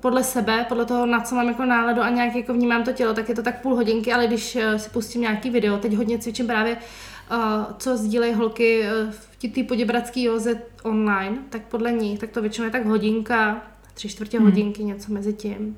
podle 0.00 0.24
sebe, 0.24 0.66
podle 0.68 0.84
toho, 0.84 1.06
na 1.06 1.20
co 1.20 1.34
mám 1.34 1.48
jako 1.48 1.64
náladu 1.64 2.02
a 2.02 2.10
nějak 2.10 2.34
jako 2.34 2.52
vnímám 2.52 2.84
to 2.84 2.92
tělo, 2.92 3.14
tak 3.14 3.28
je 3.28 3.34
to 3.34 3.42
tak 3.42 3.62
půl 3.62 3.74
hodinky, 3.74 4.12
ale 4.12 4.26
když 4.26 4.56
eh, 4.56 4.78
si 4.78 4.90
pustím 4.90 5.20
nějaký 5.20 5.50
video, 5.50 5.78
teď 5.78 5.94
hodně 5.94 6.18
cvičím 6.18 6.46
právě, 6.46 6.76
uh, 6.76 7.36
co 7.78 7.96
sdílejí 7.96 8.34
holky 8.34 8.80
uh, 8.80 9.10
v 9.10 9.54
té 9.54 9.64
poděbradské 9.64 10.20
joze 10.20 10.62
online, 10.82 11.36
tak 11.50 11.62
podle 11.62 11.92
nich, 11.92 12.18
tak 12.18 12.30
to 12.30 12.40
většinou 12.40 12.64
je 12.64 12.70
tak 12.70 12.86
hodinka, 12.86 13.62
tři 13.94 14.08
čtvrtě 14.08 14.38
hmm. 14.38 14.46
hodinky, 14.46 14.84
něco 14.84 15.12
mezi 15.12 15.32
tím. 15.32 15.76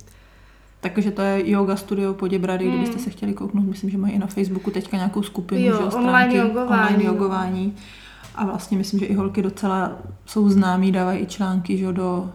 Takže 0.81 1.11
to 1.11 1.23
je 1.23 1.51
yoga 1.51 1.77
studio 1.77 2.15
Poděbrady, 2.15 2.65
hmm. 2.65 2.75
kdybyste 2.75 2.99
se 2.99 3.11
chtěli 3.11 3.35
kouknout, 3.35 3.67
myslím, 3.67 3.91
že 3.91 3.99
mají 3.99 4.15
i 4.15 4.19
na 4.19 4.27
Facebooku 4.27 4.71
teďka 4.71 4.97
nějakou 4.97 5.23
skupinu, 5.23 5.67
jo, 5.67 5.73
že, 5.73 5.91
stránky, 5.91 5.97
online 5.97 6.37
jogování. 6.37 6.83
Online 6.83 7.05
jogování. 7.05 7.77
A 8.35 8.45
vlastně 8.45 8.79
myslím, 8.79 9.01
že 9.01 9.07
i 9.07 9.15
holky 9.15 9.43
docela 9.43 9.93
jsou 10.27 10.51
známí, 10.51 10.93
dávají 10.93 11.21
i 11.21 11.27
články 11.27 11.79
že, 11.79 11.93
do 11.93 12.33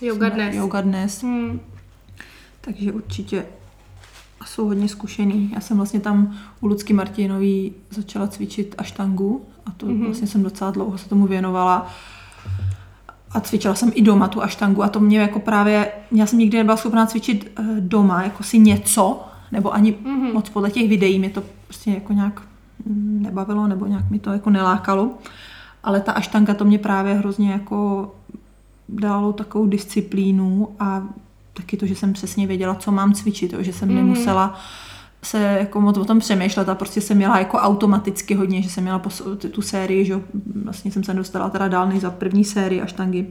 Yoga 0.00 0.28
dnes. 0.28 0.54
Yoga 0.54 0.80
dnes. 0.80 1.22
Hmm. 1.22 1.60
Takže 2.60 2.92
určitě 2.92 3.46
jsou 4.46 4.66
hodně 4.66 4.88
zkušený. 4.88 5.50
Já 5.54 5.60
jsem 5.60 5.76
vlastně 5.76 6.00
tam 6.00 6.36
u 6.60 6.66
Lucky 6.66 6.92
Martinový 6.92 7.72
začala 7.90 8.26
cvičit 8.26 8.74
aštangu 8.78 9.44
a 9.66 9.70
to 9.70 9.86
mm-hmm. 9.86 10.04
vlastně 10.04 10.26
jsem 10.26 10.42
docela 10.42 10.70
dlouho 10.70 10.98
se 10.98 11.08
tomu 11.08 11.26
věnovala. 11.26 11.86
A 13.30 13.40
cvičila 13.40 13.74
jsem 13.74 13.92
i 13.94 14.02
doma 14.02 14.28
tu 14.28 14.42
aštangu 14.42 14.82
a 14.82 14.88
to 14.88 15.00
mě 15.00 15.18
jako 15.18 15.40
právě, 15.40 15.92
já 16.12 16.26
jsem 16.26 16.38
nikdy 16.38 16.58
nebyla 16.58 16.76
schopná 16.76 17.06
cvičit 17.06 17.52
eh, 17.56 17.62
doma, 17.80 18.22
jako 18.22 18.42
si 18.42 18.58
něco, 18.58 19.24
nebo 19.52 19.74
ani 19.74 19.92
mm-hmm. 19.92 20.32
moc 20.32 20.48
podle 20.48 20.70
těch 20.70 20.88
videí 20.88 21.18
mě 21.18 21.30
to 21.30 21.42
prostě 21.66 21.90
jako 21.90 22.12
nějak 22.12 22.42
nebavilo, 22.86 23.66
nebo 23.66 23.86
nějak 23.86 24.10
mi 24.10 24.18
to 24.18 24.32
jako 24.32 24.50
nelákalo. 24.50 25.10
Ale 25.82 26.00
ta 26.00 26.12
aštanga 26.12 26.54
to 26.54 26.64
mě 26.64 26.78
právě 26.78 27.14
hrozně 27.14 27.50
jako 27.50 28.10
dalo 28.88 29.32
takovou 29.32 29.66
disciplínu 29.66 30.68
a 30.80 31.02
taky 31.54 31.76
to, 31.76 31.86
že 31.86 31.94
jsem 31.94 32.12
přesně 32.12 32.46
věděla, 32.46 32.74
co 32.74 32.92
mám 32.92 33.12
cvičit, 33.12 33.52
jo, 33.52 33.62
že 33.62 33.72
jsem 33.72 33.88
mm. 33.88 33.94
nemusela 33.94 34.60
se 35.22 35.38
jako 35.38 35.80
moc 35.80 35.98
o 35.98 36.04
tom 36.04 36.18
přemýšlet 36.18 36.68
a 36.68 36.74
prostě 36.74 37.00
jsem 37.00 37.16
měla 37.16 37.38
jako 37.38 37.58
automaticky 37.58 38.34
hodně, 38.34 38.62
že 38.62 38.70
jsem 38.70 38.84
měla 38.84 39.02
tu 39.50 39.62
sérii, 39.62 40.04
že 40.04 40.20
vlastně 40.64 40.90
jsem 40.92 41.04
se 41.04 41.14
dostala 41.14 41.50
teda 41.50 41.68
dál 41.68 41.88
než 41.88 42.00
za 42.00 42.10
první 42.10 42.44
sérii 42.44 42.80
až 42.80 42.92
tangy. 42.92 43.26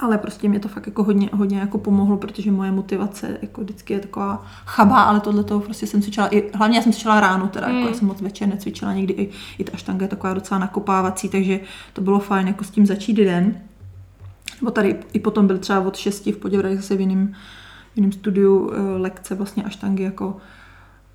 Ale 0.00 0.18
prostě 0.18 0.48
mě 0.48 0.60
to 0.60 0.68
fakt 0.68 0.86
jako 0.86 1.04
hodně, 1.04 1.30
hodně 1.32 1.58
jako 1.58 1.78
pomohlo, 1.78 2.16
protože 2.16 2.50
moje 2.50 2.70
motivace 2.72 3.38
jako 3.42 3.60
vždycky 3.60 3.92
je 3.92 4.00
taková 4.00 4.46
chabá, 4.66 5.02
ale 5.02 5.20
tohle 5.20 5.44
toho 5.44 5.60
prostě 5.60 5.86
jsem 5.86 6.02
cvičila, 6.02 6.34
i, 6.34 6.50
hlavně 6.54 6.78
já 6.78 6.82
jsem 6.82 6.92
cvičila 6.92 7.20
ráno 7.20 7.48
teda, 7.48 7.68
mm. 7.68 7.74
jako 7.74 7.88
já 7.88 7.94
jsem 7.94 8.08
moc 8.08 8.20
večer 8.20 8.48
necvičila 8.48 8.94
nikdy, 8.94 9.12
i, 9.14 9.30
i 9.58 9.64
ta 9.64 9.72
aštanga 9.74 10.04
je 10.04 10.08
taková 10.08 10.34
docela 10.34 10.60
nakopávací, 10.60 11.28
takže 11.28 11.60
to 11.92 12.00
bylo 12.00 12.18
fajn 12.18 12.46
jako 12.46 12.64
s 12.64 12.70
tím 12.70 12.86
začít 12.86 13.12
den. 13.12 13.60
Nebo 14.60 14.70
tady 14.70 14.96
i 15.12 15.20
potom 15.20 15.46
byl 15.46 15.58
třeba 15.58 15.80
od 15.80 15.96
6 15.96 16.26
v 16.26 16.36
Poděbradech 16.36 16.78
zase 16.78 16.96
v 16.96 17.00
jiném, 17.00 17.34
v 17.92 17.96
jiném 17.96 18.12
studiu 18.12 18.72
eh, 18.72 18.98
lekce 18.98 19.34
vlastně 19.34 19.64
aštangy 19.64 20.02
jako 20.02 20.36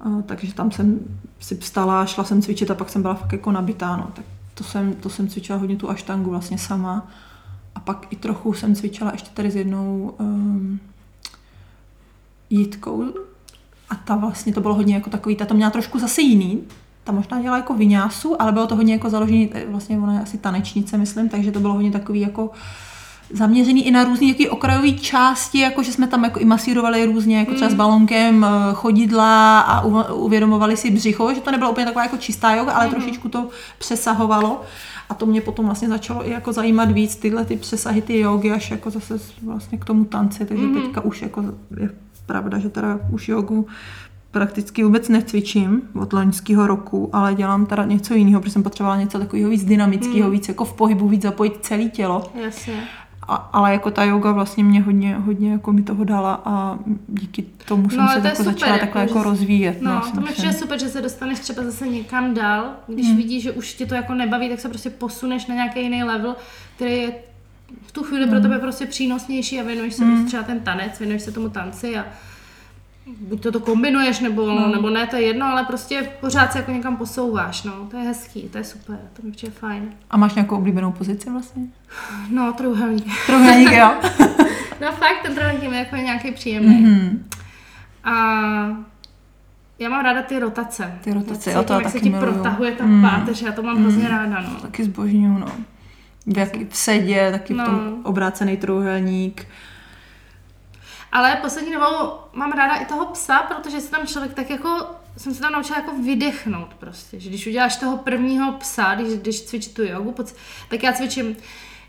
eh, 0.06 0.24
takže 0.26 0.54
tam 0.54 0.72
jsem 0.72 1.00
si 1.40 1.56
vstala, 1.56 2.06
šla 2.06 2.24
jsem 2.24 2.42
cvičit 2.42 2.72
a 2.72 2.76
pak 2.76 2.90
jsem 2.90 3.02
byla 3.02 3.14
fakt 3.14 3.32
jako 3.32 3.52
nabitá, 3.52 3.98
no. 3.98 4.12
tak 4.14 4.26
to 4.54 4.64
jsem, 4.64 4.94
to 4.94 5.10
jsem 5.10 5.28
cvičila 5.28 5.58
hodně 5.60 5.76
tu 5.76 5.90
aštangu 5.90 6.30
vlastně 6.30 6.58
sama 6.58 7.08
a 7.76 7.80
pak 7.80 8.08
i 8.10 8.16
trochu 8.16 8.54
jsem 8.54 8.76
cvičila 8.76 9.12
ještě 9.12 9.30
tady 9.34 9.52
s 9.52 9.56
jednou 9.56 10.14
um, 10.20 10.80
jitkou 12.50 13.04
a 13.90 13.96
ta 13.96 14.16
vlastně 14.16 14.54
to 14.54 14.62
bylo 14.62 14.74
hodně 14.74 14.96
jako 14.96 15.10
takový, 15.10 15.36
ta 15.36 15.46
to 15.46 15.54
měla 15.54 15.72
trošku 15.72 16.00
zase 16.00 16.22
jiný, 16.22 16.64
ta 17.04 17.12
možná 17.12 17.42
dělala 17.42 17.58
jako 17.58 17.74
viňásu, 17.74 18.42
ale 18.42 18.52
bylo 18.52 18.68
to 18.68 18.76
hodně 18.76 18.94
jako 18.94 19.10
založený, 19.10 19.50
eh, 19.54 19.66
vlastně 19.68 19.98
ona 19.98 20.14
je 20.14 20.20
asi 20.20 20.38
tanečnice, 20.38 20.98
myslím, 20.98 21.30
takže 21.30 21.52
to 21.52 21.60
bylo 21.60 21.74
hodně 21.74 21.92
takový 21.92 22.20
jako 22.20 22.52
zaměřený 23.34 23.88
i 23.88 23.92
na 23.92 24.04
různé 24.04 24.34
okrajové 24.50 24.92
části, 24.92 25.60
jako 25.60 25.84
že 25.84 25.92
jsme 25.92 26.08
tam 26.08 26.24
jako 26.24 26.40
i 26.40 26.46
masírovali 26.46 27.06
různě, 27.06 27.40
jako 27.40 27.54
třeba 27.54 27.70
s 27.70 27.74
mm. 27.74 27.78
balonkem 27.78 28.46
eh, 28.46 28.74
chodidla 28.74 29.60
a 29.60 29.82
uvědomovali 30.14 30.78
si 30.78 30.92
břicho, 30.92 31.34
že 31.34 31.42
to 31.42 31.52
nebylo 31.52 31.72
úplně 31.72 31.86
taková 31.86 32.04
jako 32.04 32.18
čistá 32.18 32.56
yoga, 32.56 32.72
ale 32.72 32.86
mm. 32.86 32.92
trošičku 32.92 33.30
to 33.30 33.48
přesahovalo. 33.78 34.62
A 35.10 35.14
to 35.14 35.26
mě 35.26 35.42
potom 35.42 35.66
vlastně 35.66 35.90
začalo 35.90 36.28
i 36.28 36.32
jako 36.32 36.54
zajímat 36.54 36.92
víc 36.92 37.16
tyhle 37.16 37.46
ty 37.46 37.56
přesahy, 37.56 38.02
ty 38.02 38.20
jogy, 38.20 38.52
až 38.52 38.72
jako 38.72 38.90
zase 38.90 39.20
vlastně 39.44 39.78
k 39.78 39.86
tomu 39.86 40.06
tanci, 40.06 40.46
takže 40.46 40.66
mm. 40.66 40.82
teďka 40.82 41.02
už 41.02 41.22
jako 41.22 41.44
je 41.80 41.90
pravda, 42.26 42.60
že 42.60 42.70
teda 42.70 43.00
už 43.12 43.30
jogu 43.30 43.68
prakticky 44.32 44.84
vůbec 44.84 45.10
necvičím 45.10 45.82
od 46.02 46.14
loňského 46.14 46.68
roku, 46.68 47.10
ale 47.14 47.36
dělám 47.36 47.66
teda 47.66 47.86
něco 47.86 48.14
jiného, 48.14 48.42
protože 48.42 48.54
jsem 48.54 48.64
potřebovala 48.64 49.00
něco 49.00 49.20
takového 49.20 49.50
víc 49.50 49.66
dynamického, 49.66 50.28
mm. 50.28 50.32
víc 50.32 50.48
jako 50.48 50.66
v 50.66 50.74
pohybu, 50.74 51.08
víc 51.08 51.22
zapojit 51.22 51.58
celé 51.62 51.86
tělo. 51.86 52.24
Jasně 52.44 52.84
a, 53.32 53.36
ale 53.36 53.74
jako 53.74 53.92
ta 53.92 54.04
yoga 54.04 54.32
vlastně 54.32 54.64
mě 54.64 54.82
hodně, 54.82 55.16
hodně 55.16 55.52
jako 55.52 55.74
mi 55.74 55.82
toho 55.82 56.04
dala 56.04 56.42
a 56.46 56.80
díky 57.08 57.46
tomu 57.66 57.90
jsem 57.90 58.00
no, 58.00 58.08
se 58.08 58.16
jako 58.16 58.30
super, 58.30 58.54
začala 58.54 58.74
jako, 58.74 58.86
takhle 58.86 59.02
jako 59.02 59.24
rozvíjet. 59.24 59.82
No, 59.82 59.94
no 59.94 60.12
to 60.16 60.22
mi 60.22 60.28
přijde 60.28 60.54
super, 60.54 60.80
že 60.80 60.90
se 60.90 61.02
dostaneš 61.02 61.40
třeba 61.40 61.64
zase 61.64 61.88
někam 61.88 62.34
dál, 62.34 62.70
když 62.88 63.08
hmm. 63.08 63.18
vidíš, 63.18 63.44
že 63.44 63.52
už 63.52 63.74
tě 63.74 63.86
to 63.86 63.96
jako 63.96 64.14
nebaví, 64.14 64.50
tak 64.50 64.60
se 64.60 64.70
prostě 64.70 64.90
posuneš 64.90 65.46
na 65.48 65.56
nějaký 65.56 65.82
jiný 65.82 66.04
level, 66.04 66.36
který 66.76 66.98
je 66.98 67.12
v 67.82 67.92
tu 67.92 68.04
chvíli 68.04 68.24
hmm. 68.24 68.32
pro 68.32 68.42
tebe 68.42 68.60
prostě 68.60 68.86
přínosnější 68.86 69.60
a 69.60 69.64
věnuješ 69.64 69.94
se 69.94 70.06
hmm. 70.06 70.26
třeba 70.26 70.44
ten 70.44 70.60
tanec, 70.60 71.00
věnuješ 71.00 71.22
se 71.22 71.32
tomu 71.32 71.50
tanci 71.50 71.98
a 71.98 72.06
buď 73.06 73.42
to, 73.42 73.52
to 73.52 73.60
kombinuješ, 73.60 74.20
nebo, 74.20 74.46
no. 74.46 74.68
nebo 74.68 74.90
ne, 74.90 75.08
to 75.08 75.16
je 75.16 75.22
jedno, 75.22 75.46
ale 75.46 75.64
prostě 75.64 76.10
pořád 76.20 76.52
se 76.52 76.58
jako 76.58 76.72
někam 76.72 76.98
posouváš, 76.98 77.64
no, 77.64 77.74
to 77.92 77.98
je 77.98 78.04
hezký, 78.04 78.42
to 78.42 78.58
je 78.58 78.64
super, 78.64 79.00
to 79.14 79.22
mi 79.24 79.32
přijde 79.32 79.54
fajn. 79.54 79.90
A 80.10 80.18
máš 80.18 80.34
nějakou 80.34 80.58
oblíbenou 80.58 80.92
pozici 80.92 81.30
vlastně? 81.30 81.64
No, 82.30 82.54
trojuhelník. 82.54 83.06
Trojuhelník, 83.26 83.72
jo. 83.72 83.94
no 84.82 84.92
fakt, 84.92 85.22
ten 85.24 85.36
trojuhelník 85.36 85.72
je 85.72 85.78
jako 85.78 85.96
nějaký 85.96 86.32
příjemný. 86.32 86.86
Mm-hmm. 86.86 87.20
A 88.04 88.14
já 89.80 89.90
mám 89.90 90.04
ráda 90.04 90.22
ty 90.22 90.40
rotace. 90.40 90.94
Ty 91.02 91.14
rotace, 91.14 91.52
jo, 91.52 91.64
to 91.64 91.74
jak 91.74 91.84
taky 91.84 91.98
se 91.98 92.04
ti 92.04 92.10
miluju. 92.10 92.34
protahuje 92.34 92.72
ta 92.72 92.86
mm. 92.86 93.02
páteř, 93.02 93.42
já 93.42 93.52
to 93.52 93.64
mám 93.64 93.76
mm. 93.76 93.82
hrozně 93.82 94.10
ráda, 94.10 94.42
no. 94.42 94.56
Taky 94.62 94.84
zbožňuju, 94.84 95.38
no. 95.38 95.52
V, 96.26 96.38
jak, 96.38 96.56
v 96.70 96.78
sedě, 96.78 97.32
taky 97.32 97.54
no. 97.54 97.64
v 97.64 97.68
tom 97.68 98.02
obrácený 98.04 98.58
trojuhelník. 98.58 99.48
Ale 101.12 101.36
poslední 101.36 101.74
dobou 101.74 102.12
mám 102.34 102.52
ráda 102.52 102.76
i 102.76 102.86
toho 102.86 103.06
psa, 103.06 103.40
protože 103.40 103.82
se 103.82 103.92
tam 103.92 104.08
člověk 104.08 104.34
tak 104.34 104.50
jako, 104.50 104.86
jsem 105.18 105.34
se 105.34 105.42
tam 105.42 105.54
naučila 105.54 105.80
jako 105.80 105.92
vydechnout 105.92 106.74
prostě, 106.80 107.20
že 107.20 107.30
když 107.30 107.48
uděláš 107.48 107.76
toho 107.76 107.98
prvního 107.98 108.52
psa, 108.52 108.96
když, 108.96 109.14
když 109.14 109.42
cvičí 109.42 109.70
tu 109.70 109.84
jogu, 109.84 110.16
tak 110.70 110.84
já 110.84 110.94
cvičím, 110.94 111.36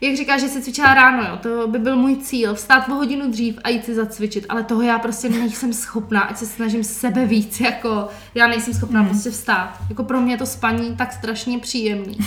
jak 0.01 0.17
říká, 0.17 0.39
že 0.39 0.49
si 0.49 0.63
cvičila 0.63 0.95
ráno, 0.95 1.23
jo, 1.23 1.37
to 1.37 1.69
by 1.69 1.79
byl 1.79 1.97
můj 1.97 2.17
cíl, 2.17 2.55
vstát 2.55 2.89
o 2.89 2.95
hodinu 2.95 3.31
dřív 3.31 3.59
a 3.65 3.69
jít 3.69 3.85
si 3.85 3.95
zacvičit, 3.95 4.47
ale 4.49 4.65
toho 4.65 4.83
já 4.83 4.99
prostě 4.99 5.29
nejsem 5.29 5.73
schopná, 5.73 6.21
ať 6.21 6.37
se 6.37 6.47
snažím 6.47 6.85
sebe 6.85 7.27
víc, 7.27 7.61
jako 7.61 8.09
já 8.35 8.47
nejsem 8.47 8.75
schopná 8.75 9.03
mm. 9.03 9.09
prostě 9.09 9.31
vstát. 9.31 9.79
Jako 9.89 10.05
pro 10.05 10.21
mě 10.21 10.35
je 10.35 10.39
to 10.39 10.47
spaní 10.47 10.97
tak 10.97 11.13
strašně 11.13 11.59
příjemný. 11.59 12.19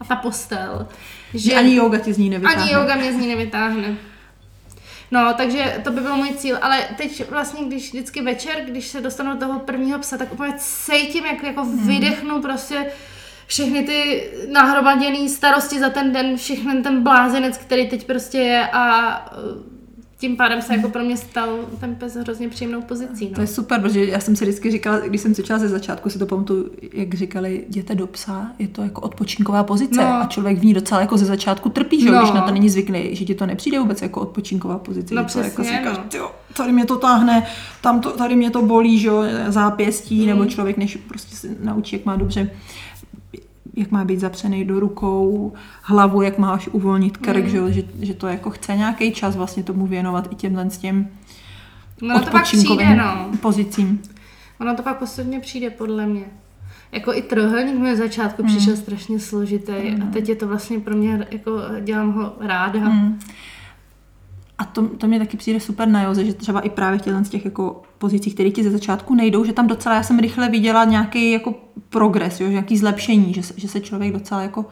A 0.00 0.04
ta 0.04 0.16
postel. 0.16 0.86
Že 1.34 1.54
ani 1.54 1.74
yoga 1.74 1.98
ti 1.98 2.12
z 2.12 2.18
ní 2.18 2.30
nevytáhne. 2.30 2.62
Ani 2.62 2.72
yoga 2.72 2.94
mě 2.94 3.12
z 3.12 3.16
ní 3.16 3.26
nevytáhne. 3.26 3.96
No, 5.12 5.34
takže 5.36 5.80
to 5.84 5.90
by 5.90 6.00
byl 6.00 6.16
můj 6.16 6.34
cíl, 6.34 6.58
ale 6.62 6.88
teď 6.96 7.30
vlastně, 7.30 7.64
když 7.64 7.88
vždycky 7.88 8.22
večer, 8.22 8.64
když 8.64 8.88
se 8.88 9.00
dostanu 9.00 9.32
do 9.32 9.38
toho 9.38 9.58
prvního 9.58 9.98
psa, 9.98 10.18
tak 10.18 10.32
úplně 10.32 10.54
cítím, 10.58 11.24
jak 11.24 11.42
jako 11.42 11.64
hmm. 11.64 11.86
vydechnu 11.86 12.42
prostě 12.42 12.86
všechny 13.46 13.82
ty 13.82 14.30
nahromaděné 14.52 15.28
starosti 15.28 15.80
za 15.80 15.90
ten 15.90 16.12
den, 16.12 16.36
všechny 16.36 16.82
ten 16.82 17.02
blázenec, 17.02 17.58
který 17.58 17.88
teď 17.88 18.06
prostě 18.06 18.38
je 18.38 18.68
a 18.72 19.14
tím 20.22 20.36
pádem 20.36 20.62
se 20.62 20.76
jako 20.76 20.88
pro 20.88 21.02
mě 21.02 21.16
stal 21.16 21.58
ten 21.80 21.94
pes 21.94 22.16
hrozně 22.16 22.48
příjemnou 22.48 22.82
pozicí. 22.82 23.28
No. 23.28 23.34
To 23.34 23.40
je 23.40 23.46
super, 23.46 23.80
protože 23.80 24.04
já 24.04 24.20
jsem 24.20 24.36
si 24.36 24.44
vždycky 24.44 24.70
říkala, 24.70 24.98
když 24.98 25.20
jsem 25.20 25.34
cvičila 25.34 25.58
ze 25.58 25.68
začátku, 25.68 26.10
si 26.10 26.18
to 26.18 26.26
pamatuju, 26.26 26.70
jak 26.92 27.14
říkali, 27.14 27.64
jděte 27.68 27.94
do 27.94 28.06
psa, 28.06 28.50
je 28.58 28.68
to 28.68 28.82
jako 28.82 29.00
odpočinková 29.00 29.64
pozice 29.64 30.00
no. 30.00 30.06
a 30.06 30.26
člověk 30.26 30.58
v 30.58 30.64
ní 30.64 30.74
docela 30.74 31.00
jako 31.00 31.16
ze 31.18 31.24
začátku 31.24 31.68
trpí, 31.68 32.00
že 32.00 32.10
no. 32.10 32.18
když 32.18 32.32
na 32.32 32.40
to 32.40 32.52
není 32.52 32.70
zvyklý, 32.70 33.16
že 33.16 33.24
ti 33.24 33.34
to 33.34 33.46
nepřijde 33.46 33.78
vůbec 33.78 34.02
jako 34.02 34.20
odpočinková 34.20 34.78
pozice. 34.78 35.14
No 35.14 35.24
přesně, 35.24 35.42
jako 35.42 35.64
si 35.64 35.70
říkáš, 35.70 35.98
no. 36.18 36.30
tady 36.56 36.72
mě 36.72 36.86
to 36.86 36.98
táhne, 36.98 37.46
tam 37.80 38.00
to, 38.00 38.10
tady 38.10 38.36
mě 38.36 38.50
to 38.50 38.62
bolí, 38.62 38.98
že 38.98 39.10
zápěstí, 39.48 40.20
mm. 40.20 40.26
nebo 40.26 40.44
člověk 40.44 40.76
než 40.76 40.96
prostě 40.96 41.36
se 41.36 41.48
naučí, 41.60 41.96
jak 41.96 42.04
má 42.04 42.16
dobře 42.16 42.50
jak 43.74 43.90
má 43.90 44.04
být 44.04 44.20
zapřený 44.20 44.64
do 44.64 44.80
rukou, 44.80 45.52
hlavu, 45.82 46.22
jak 46.22 46.38
máš 46.38 46.68
uvolnit 46.68 47.16
krk, 47.16 47.44
mm. 47.44 47.50
že, 47.50 47.72
že, 47.72 47.82
že 48.00 48.14
to 48.14 48.26
jako 48.26 48.50
chce 48.50 48.76
nějaký 48.76 49.12
čas 49.12 49.36
vlastně 49.36 49.62
tomu 49.62 49.86
věnovat 49.86 50.28
i 50.32 50.34
těmhle 50.34 50.70
s 50.70 50.78
těm 50.78 51.08
no, 52.02 52.16
odpočinkovým 52.16 52.86
přijde, 52.86 52.96
no. 52.96 53.30
pozicím. 53.40 54.02
Ono 54.60 54.76
to 54.76 54.82
pak 54.82 54.98
postupně 54.98 55.40
přijde, 55.40 55.70
podle 55.70 56.06
mě. 56.06 56.24
Jako 56.92 57.14
i 57.14 57.22
trojuhelník 57.22 57.78
mi 57.78 57.94
v 57.94 57.96
začátku 57.96 58.42
mm. 58.42 58.48
přišel 58.48 58.76
strašně 58.76 59.20
složitý 59.20 59.72
mm. 59.72 60.02
a 60.02 60.12
teď 60.12 60.28
je 60.28 60.36
to 60.36 60.48
vlastně 60.48 60.80
pro 60.80 60.96
mě, 60.96 61.26
jako 61.30 61.60
dělám 61.80 62.12
ho 62.12 62.32
ráda. 62.40 62.80
Mm. 62.80 63.20
A 64.62 64.64
to, 64.64 64.88
to 64.88 65.06
mě 65.06 65.18
taky 65.18 65.36
přijde 65.36 65.60
super 65.60 65.88
na 65.88 66.02
joze, 66.02 66.24
že 66.24 66.34
třeba 66.34 66.60
i 66.60 66.70
právě 66.70 66.98
v 66.98 67.24
z 67.24 67.28
těch 67.28 67.44
jako 67.44 67.82
pozicích, 67.98 68.34
které 68.34 68.50
ti 68.50 68.64
ze 68.64 68.70
začátku 68.70 69.14
nejdou, 69.14 69.44
že 69.44 69.52
tam 69.52 69.66
docela, 69.66 69.94
já 69.94 70.02
jsem 70.02 70.18
rychle 70.18 70.48
viděla 70.48 70.84
nějaký 70.84 71.30
jako 71.30 71.54
progres, 71.88 72.40
jo, 72.40 72.48
nějaký 72.48 72.76
zlepšení, 72.76 73.34
že, 73.34 73.40
že 73.56 73.68
se 73.68 73.80
člověk 73.80 74.12
docela 74.12 74.42
jako 74.42 74.64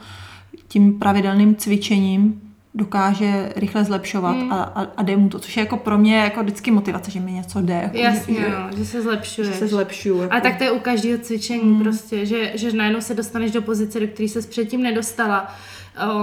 tím 0.69 0.99
pravidelným 0.99 1.55
cvičením 1.55 2.41
dokáže 2.75 3.53
rychle 3.57 3.85
zlepšovat 3.85 4.37
mm. 4.37 4.53
a, 4.53 4.63
a, 4.63 4.83
a 4.97 5.03
jde 5.03 5.17
mu 5.17 5.29
to, 5.29 5.39
což 5.39 5.57
je 5.57 5.61
jako 5.61 5.77
pro 5.77 5.99
mě 5.99 6.17
jako 6.17 6.43
vždycky 6.43 6.71
motivace, 6.71 7.11
že 7.11 7.21
mi 7.21 7.33
něco 7.33 7.61
jde. 7.61 7.81
Jako, 7.83 7.97
Jasně, 7.97 8.35
že, 8.35 8.49
no, 8.51 8.77
že 8.77 8.85
se 8.85 9.03
zlepšuje. 9.03 9.47
Že 9.47 9.53
se 9.53 9.69
zlepšuje. 9.69 10.23
Jako. 10.23 10.35
A 10.35 10.41
tak 10.41 10.57
to 10.57 10.65
je 10.65 10.71
u 10.71 10.79
každého 10.79 11.19
cvičení 11.19 11.71
mm. 11.71 11.83
prostě, 11.83 12.27
že, 12.27 12.53
že 12.55 12.73
najednou 12.73 13.01
se 13.01 13.15
dostaneš 13.15 13.51
do 13.51 13.63
pozice, 13.63 14.01
do 14.01 14.07
které 14.07 14.29
se 14.29 14.43
předtím 14.43 14.83
nedostala 14.83 15.55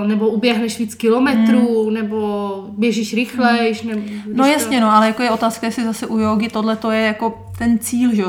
nebo 0.07 0.27
uběhneš 0.27 0.79
víc 0.79 0.95
kilometrů, 0.95 1.83
hmm. 1.83 1.93
nebo 1.93 2.69
běžíš 2.77 3.13
rychlejš. 3.13 3.81
Nebo 3.81 4.01
no 4.33 4.45
jasně, 4.45 4.79
to... 4.79 4.85
no, 4.85 4.91
ale 4.91 5.07
jako 5.07 5.23
je 5.23 5.31
otázka, 5.31 5.67
jestli 5.67 5.83
zase 5.83 6.07
u 6.07 6.19
jogy 6.19 6.49
tohle 6.49 6.75
to 6.75 6.91
je 6.91 7.01
jako 7.01 7.45
ten 7.57 7.79
cíl, 7.79 8.15
že, 8.15 8.23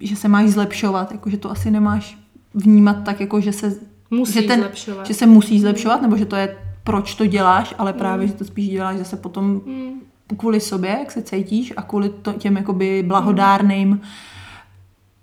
že 0.00 0.16
se 0.16 0.28
máš 0.28 0.48
zlepšovat, 0.48 1.12
jako 1.12 1.30
že 1.30 1.36
to 1.36 1.50
asi 1.50 1.70
nemáš 1.70 2.18
vnímat 2.54 2.96
tak, 3.04 3.20
jako 3.20 3.40
že 3.40 3.52
se 3.52 3.78
musí 4.10 4.32
že 4.32 4.42
ten, 4.42 4.60
zlepšovat. 4.60 5.06
Že 5.06 5.14
se 5.14 5.26
musí 5.26 5.60
zlepšovat, 5.60 6.02
nebo 6.02 6.16
že 6.16 6.24
to 6.24 6.36
je 6.36 6.56
proč 6.84 7.14
to 7.14 7.26
děláš, 7.26 7.74
ale 7.78 7.92
právě, 7.92 8.26
hmm. 8.26 8.32
že 8.32 8.38
to 8.38 8.44
spíš 8.44 8.68
děláš 8.68 8.98
zase 8.98 9.16
potom, 9.16 9.60
hmm. 9.66 10.00
kvůli 10.36 10.60
sobě, 10.60 10.90
jak 10.90 11.10
se 11.10 11.22
cítíš 11.22 11.72
a 11.76 11.82
kvůli 11.82 12.08
to, 12.08 12.32
těm 12.32 12.56
jakoby 12.56 13.04
blahodárným 13.06 14.00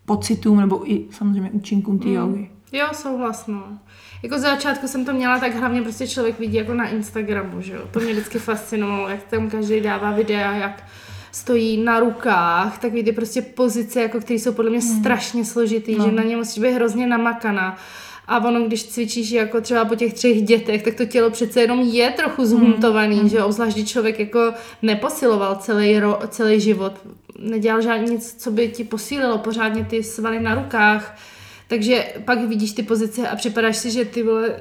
pocitům 0.06 0.60
nebo 0.60 0.92
i 0.92 1.06
samozřejmě 1.12 1.52
účinkům 1.52 2.00
té 2.00 2.10
jogy. 2.10 2.50
Jo, 2.72 2.88
souhlas, 2.94 3.48
no. 3.48 3.64
Jako 4.26 4.40
za 4.40 4.50
začátku 4.50 4.88
jsem 4.88 5.06
to 5.06 5.14
měla, 5.14 5.40
tak 5.40 5.56
hlavně 5.56 5.82
prostě 5.82 6.08
člověk 6.08 6.40
vidí 6.40 6.56
jako 6.56 6.74
na 6.74 6.88
Instagramu, 6.88 7.62
že 7.62 7.74
jo. 7.74 7.82
To 7.92 8.00
mě 8.00 8.14
vždycky 8.14 8.40
fascinovalo, 8.40 9.10
jak 9.10 9.24
tam 9.24 9.50
každý 9.50 9.82
dává 9.82 10.12
videa, 10.12 10.54
jak 10.54 10.84
stojí 11.32 11.84
na 11.84 12.00
rukách, 12.00 12.78
tak 12.78 12.92
ty 12.92 13.12
prostě 13.12 13.42
pozice, 13.42 14.02
jako 14.02 14.20
které 14.20 14.40
jsou 14.40 14.54
podle 14.54 14.72
mě 14.72 14.80
hmm. 14.80 15.00
strašně 15.00 15.46
složitý, 15.46 15.96
no. 15.96 16.06
že 16.06 16.12
na 16.12 16.24
ně 16.24 16.38
musíš 16.38 16.64
být 16.64 16.72
hrozně 16.72 17.08
namakaná. 17.08 17.78
A 18.28 18.46
ono, 18.46 18.68
když 18.68 18.84
cvičíš 18.84 19.32
jako 19.32 19.62
třeba 19.62 19.86
po 19.86 19.96
těch 19.96 20.14
třech 20.14 20.42
dětech, 20.42 20.84
tak 20.84 20.96
to 20.96 21.06
tělo 21.06 21.30
přece 21.30 21.62
jenom 21.62 21.80
je 21.80 22.12
trochu 22.12 22.46
zhuntovaný, 22.46 23.20
hmm. 23.20 23.30
že 23.30 23.44
obzvlášť, 23.44 23.78
když 23.78 23.90
člověk 23.90 24.20
jako 24.20 24.54
neposiloval 24.82 25.56
celý, 25.56 26.00
ro, 26.00 26.20
celý 26.28 26.60
život, 26.60 26.94
nedělal 27.40 27.82
žádný 27.82 28.12
nic, 28.12 28.36
co 28.44 28.52
by 28.52 28.68
ti 28.68 28.84
posílilo 28.84 29.38
pořádně 29.38 29.86
ty 29.86 30.04
svaly 30.04 30.40
na 30.40 30.56
rukách, 30.56 31.16
takže 31.68 32.06
pak 32.26 32.40
vidíš 32.40 32.72
ty 32.72 32.84
pozice 32.84 33.30
a 33.30 33.36
připadáš 33.36 33.78
si, 33.78 33.92
že 33.92 34.06
ty 34.06 34.24
vole, 34.24 34.56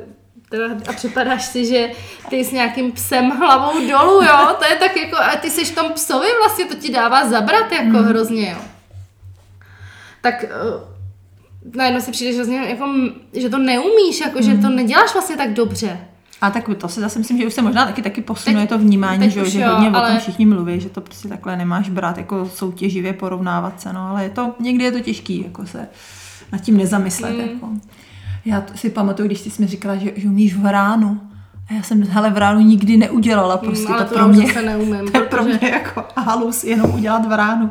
teda, 0.48 0.66
a 0.88 0.92
připadáš 0.92 1.44
si, 1.44 1.66
že 1.66 1.90
ty 2.30 2.44
s 2.44 2.52
nějakým 2.52 2.92
psem 2.92 3.30
hlavou 3.30 3.88
dolů, 3.88 4.22
jo, 4.22 4.56
to 4.58 4.64
je 4.64 4.76
tak 4.76 4.96
jako, 4.96 5.16
a 5.16 5.36
ty 5.36 5.50
seš 5.50 5.70
tom 5.70 5.92
psovi 5.92 6.28
vlastně, 6.42 6.64
to 6.64 6.74
ti 6.74 6.92
dává 6.92 7.28
zabrat 7.28 7.72
jako 7.72 7.98
mm. 7.98 8.04
hrozně, 8.04 8.50
jo. 8.50 8.58
Tak 10.20 10.44
uh, 11.64 11.74
najednou 11.76 12.00
si 12.00 12.10
přijdeš 12.10 12.36
hrozně, 12.36 12.58
jako, 12.58 12.84
že 13.32 13.48
to 13.48 13.58
neumíš, 13.58 14.20
jako, 14.20 14.38
mm. 14.38 14.44
že 14.44 14.54
to 14.54 14.68
neděláš 14.68 15.12
vlastně 15.12 15.36
tak 15.36 15.52
dobře. 15.52 15.98
A 16.40 16.50
tak 16.50 16.64
to 16.78 16.88
se 16.88 17.00
zase 17.00 17.18
myslím, 17.18 17.38
že 17.38 17.46
už 17.46 17.54
se 17.54 17.62
možná 17.62 17.86
taky 17.86 18.02
taky 18.02 18.22
posunuje 18.22 18.62
teď, 18.62 18.68
to 18.68 18.78
vnímání, 18.78 19.30
že, 19.30 19.44
že 19.44 19.66
hodně 19.66 19.90
ale... 19.90 20.08
o 20.08 20.10
tom 20.10 20.20
všichni 20.20 20.46
mluví, 20.46 20.80
že 20.80 20.88
to 20.88 21.00
prostě 21.00 21.28
takhle 21.28 21.56
nemáš 21.56 21.88
brát 21.88 22.18
jako 22.18 22.48
soutěživě 22.48 23.12
porovnávat 23.12 23.80
se, 23.80 23.92
no, 23.92 24.08
ale 24.08 24.22
je 24.22 24.30
to, 24.30 24.54
někdy 24.60 24.84
je 24.84 24.92
to 24.92 25.00
těžký, 25.00 25.42
jako 25.42 25.66
se 25.66 25.88
nad 26.52 26.58
tím 26.60 26.76
nezamyslet. 26.76 27.34
Mm. 27.34 27.40
Jako. 27.40 27.68
Já 28.44 28.64
si 28.74 28.90
pamatuju, 28.90 29.28
když 29.28 29.40
jsi 29.40 29.62
mi 29.62 29.68
říkala, 29.68 29.96
že, 29.96 30.12
že 30.16 30.28
umíš 30.28 30.54
v 30.54 30.66
ránu. 30.66 31.20
A 31.70 31.74
já 31.74 31.82
jsem 31.82 32.02
hele 32.02 32.30
v 32.30 32.38
ránu 32.38 32.60
nikdy 32.60 32.96
neudělala, 32.96 33.54
mm, 33.54 33.60
prostě 33.60 33.88
mm, 33.88 33.94
ale 33.94 34.04
to, 34.04 34.10
to 34.10 34.14
pro 34.14 34.28
mě, 34.28 34.62
neumím, 34.62 35.08
to 35.12 35.18
je 35.18 35.24
pro 35.24 35.42
mě 35.42 35.58
jako 35.62 36.04
halus 36.16 36.64
jenom 36.64 36.94
udělat 36.94 37.26
v 37.26 37.32
ránu. 37.32 37.70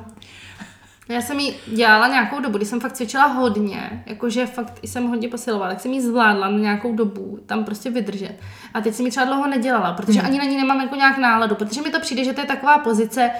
Já 1.09 1.21
jsem 1.21 1.39
ji 1.39 1.55
dělala 1.75 2.07
nějakou 2.07 2.39
dobu, 2.39 2.57
když 2.57 2.69
jsem 2.69 2.79
fakt 2.79 2.93
cvičila 2.93 3.25
hodně, 3.25 4.03
jakože 4.05 4.45
fakt 4.45 4.79
jsem 4.83 5.07
hodně 5.07 5.29
posilovala, 5.29 5.71
tak 5.71 5.79
jsem 5.79 5.93
ji 5.93 6.01
zvládla 6.01 6.49
na 6.49 6.57
nějakou 6.57 6.95
dobu 6.95 7.39
tam 7.45 7.63
prostě 7.63 7.89
vydržet. 7.89 8.39
A 8.73 8.81
teď 8.81 8.95
jsem 8.95 9.05
ji 9.05 9.11
třeba 9.11 9.25
dlouho 9.25 9.47
nedělala, 9.47 9.93
protože 9.93 10.19
hmm. 10.19 10.27
ani 10.27 10.37
na 10.37 10.43
ní 10.43 10.57
nemám 10.57 10.81
jako 10.81 10.95
nějak 10.95 11.17
náladu, 11.17 11.55
protože 11.55 11.81
mi 11.81 11.89
to 11.89 11.99
přijde, 11.99 12.23
že 12.23 12.33
to 12.33 12.41
je 12.41 12.47
taková 12.47 12.77
pozice, 12.77 13.31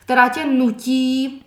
která 0.00 0.28
tě 0.28 0.44
nutí 0.44 1.42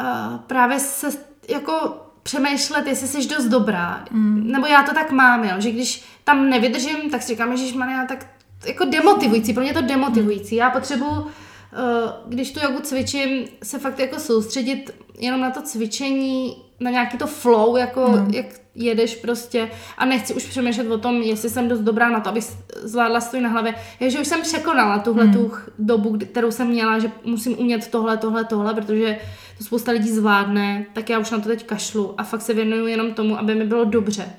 uh, 0.00 0.36
právě 0.36 0.80
se 0.80 1.08
jako 1.48 2.07
přemýšlet, 2.28 2.86
jestli 2.86 3.08
jsi 3.08 3.28
dost 3.28 3.44
dobrá. 3.44 4.04
Mm. 4.10 4.52
Nebo 4.52 4.66
já 4.66 4.82
to 4.82 4.94
tak 4.94 5.10
mám, 5.10 5.44
jo, 5.44 5.54
že 5.58 5.70
když 5.70 6.04
tam 6.24 6.50
nevydržím, 6.50 7.10
tak 7.10 7.22
si 7.22 7.28
říkám, 7.28 7.56
že 7.56 7.64
já 7.76 8.06
tak 8.08 8.26
jako 8.66 8.84
demotivující, 8.84 9.52
pro 9.52 9.62
mě 9.62 9.74
to 9.74 9.80
demotivující. 9.80 10.56
Já 10.56 10.70
potřebuji, 10.70 11.26
eh, 11.26 12.12
když 12.28 12.50
tu 12.52 12.60
jogu 12.60 12.80
cvičím, 12.80 13.44
se 13.62 13.78
fakt 13.78 13.98
jako 13.98 14.20
soustředit 14.20 14.90
jenom 15.18 15.40
na 15.40 15.50
to 15.50 15.62
cvičení, 15.62 16.56
na 16.80 16.90
nějaký 16.90 17.18
to 17.18 17.26
flow, 17.26 17.76
jako 17.76 18.08
mm. 18.08 18.34
jak 18.34 18.46
jedeš 18.74 19.16
prostě 19.16 19.70
a 19.98 20.04
nechci 20.04 20.34
už 20.34 20.44
přemýšlet 20.44 20.90
o 20.90 20.98
tom, 20.98 21.22
jestli 21.22 21.50
jsem 21.50 21.68
dost 21.68 21.80
dobrá 21.80 22.08
na 22.08 22.20
to, 22.20 22.28
abych 22.28 22.44
zvládla 22.82 23.20
stůj 23.20 23.40
na 23.40 23.48
hlavě. 23.48 23.74
že 24.00 24.20
už 24.20 24.26
jsem 24.26 24.42
překonala 24.42 24.98
tuhle 24.98 25.24
mm. 25.24 25.32
tu 25.32 25.52
dobu, 25.78 26.18
kterou 26.30 26.50
jsem 26.50 26.68
měla, 26.68 26.98
že 26.98 27.12
musím 27.24 27.58
umět 27.58 27.88
tohle, 27.88 28.16
tohle, 28.16 28.44
tohle, 28.44 28.74
protože 28.74 29.18
to 29.58 29.64
spousta 29.64 29.92
lidí 29.92 30.10
zvládne, 30.10 30.86
tak 30.92 31.10
já 31.10 31.18
už 31.18 31.30
na 31.30 31.38
to 31.38 31.48
teď 31.48 31.66
kašlu 31.66 32.14
a 32.18 32.24
fakt 32.24 32.42
se 32.42 32.54
věnuju 32.54 32.86
jenom 32.86 33.14
tomu, 33.14 33.38
aby 33.38 33.54
mi 33.54 33.64
bylo 33.64 33.84
dobře. 33.84 34.32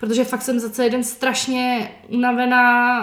Protože 0.00 0.24
fakt 0.24 0.42
jsem 0.42 0.58
za 0.58 0.70
celý 0.70 0.90
den 0.90 1.04
strašně 1.04 1.90
unavená, 2.08 3.00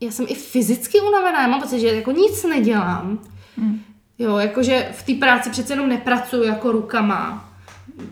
já 0.00 0.10
jsem 0.10 0.26
i 0.28 0.34
fyzicky 0.34 1.00
unavená, 1.00 1.42
já 1.42 1.48
mám 1.48 1.60
pocit, 1.60 1.80
že 1.80 1.86
jako 1.86 2.10
nic 2.10 2.44
nedělám. 2.44 3.18
Mm. 3.56 3.80
Jo, 4.18 4.36
jakože 4.36 4.88
v 4.92 5.02
té 5.02 5.14
práci 5.14 5.50
přece 5.50 5.72
jenom 5.72 5.88
nepracuju 5.88 6.42
jako 6.42 6.72
rukama, 6.72 7.48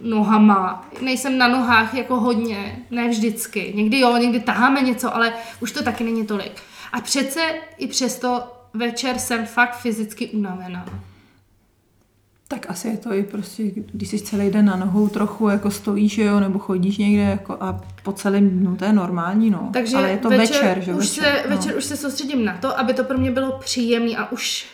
nohama, 0.02 0.88
nejsem 1.00 1.38
na 1.38 1.48
nohách 1.48 1.94
jako 1.94 2.20
hodně, 2.20 2.78
ne 2.90 3.08
vždycky. 3.08 3.72
Někdy 3.76 4.00
jo, 4.00 4.16
někdy 4.16 4.40
taháme 4.40 4.80
něco, 4.80 5.14
ale 5.14 5.32
už 5.60 5.72
to 5.72 5.82
taky 5.82 6.04
není 6.04 6.26
tolik. 6.26 6.52
A 6.92 7.00
přece 7.00 7.40
i 7.78 7.86
přesto 7.86 8.42
večer 8.74 9.18
jsem 9.18 9.46
fakt 9.46 9.76
fyzicky 9.76 10.28
unavená. 10.28 10.86
Tak 12.48 12.70
asi 12.70 12.88
je 12.88 12.96
to 12.96 13.12
i 13.12 13.22
prostě, 13.22 13.62
když 13.74 14.08
jsi 14.08 14.18
celý 14.18 14.50
den 14.50 14.66
na 14.66 14.76
nohou 14.76 15.08
trochu 15.08 15.48
jako 15.48 15.70
stojíš, 15.70 16.18
jo, 16.18 16.40
nebo 16.40 16.58
chodíš 16.58 16.98
někde 16.98 17.22
jako 17.22 17.56
a 17.60 17.80
po 18.02 18.12
celém, 18.12 18.64
no 18.64 18.76
to 18.76 18.84
je 18.84 18.92
normální, 18.92 19.50
no. 19.50 19.70
Takže 19.72 19.96
Ale 19.96 20.10
je 20.10 20.18
to 20.18 20.28
večer, 20.28 20.64
večer, 20.64 20.80
že? 20.80 20.94
Už 20.94 21.08
večer, 21.08 21.24
se, 21.24 21.50
no. 21.50 21.56
večer 21.56 21.76
už 21.76 21.84
se 21.84 21.96
soustředím 21.96 22.44
na 22.44 22.58
to, 22.58 22.78
aby 22.78 22.94
to 22.94 23.04
pro 23.04 23.18
mě 23.18 23.30
bylo 23.30 23.58
příjemné 23.58 24.16
a 24.16 24.32
už 24.32 24.66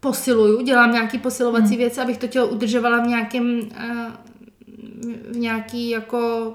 posiluju, 0.00 0.62
dělám 0.62 0.92
nějaký 0.92 1.18
posilovací 1.18 1.68
hmm. 1.68 1.76
věci, 1.76 2.00
abych 2.00 2.18
to 2.18 2.26
tělo 2.26 2.48
udržovala 2.48 3.04
v 3.04 3.06
nějakém, 3.06 3.60
uh, 3.60 4.12
v 5.32 5.36
nějaký 5.36 5.90
jako... 5.90 6.52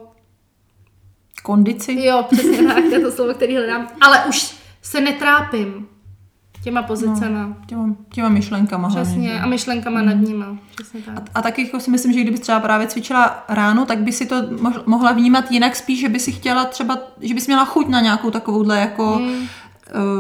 Kondici? 1.44 1.96
Jo, 2.00 2.26
přesně 2.32 2.64
tak, 2.64 2.84
to 2.84 2.94
je 2.94 3.00
to 3.00 3.12
slovo, 3.12 3.34
který 3.34 3.56
hledám. 3.56 3.88
Ale 4.02 4.26
už 4.30 4.56
se 4.82 5.02
netrápim 5.02 5.88
těma 6.66 6.84
pozicema. 6.84 7.48
No, 7.48 7.56
těma, 7.68 7.96
těma 8.12 8.30
myšlenkama 8.30 8.90
Přesně, 8.90 9.14
hlavně. 9.14 9.42
a 9.42 9.46
myšlenkama 9.46 10.00
mm. 10.00 10.06
nad 10.06 10.14
nima. 10.14 10.58
Přesně 10.76 11.02
tak. 11.02 11.18
A, 11.18 11.22
a 11.36 11.42
taky 11.42 11.62
jako 11.62 11.80
si 11.80 11.92
myslím, 11.92 12.14
že 12.14 12.22
kdyby 12.22 12.38
třeba 12.38 12.60
právě 12.60 12.88
cvičila 12.88 13.44
ráno, 13.50 13.86
tak 13.86 14.00
by 14.00 14.12
si 14.12 14.26
to 14.26 14.36
mohla 14.86 15.12
vnímat 15.12 15.52
jinak 15.52 15.76
spíš, 15.76 16.00
že 16.00 16.10
by 16.10 16.20
si 16.20 16.32
chtěla 16.32 16.66
třeba, 16.66 16.98
že 17.22 17.34
bys 17.34 17.48
měla 17.48 17.66
chuť 17.66 17.88
na 17.88 18.02
nějakou 18.02 18.32
takovouhle 18.32 18.80
jako 18.80 19.20
mm 19.20 19.48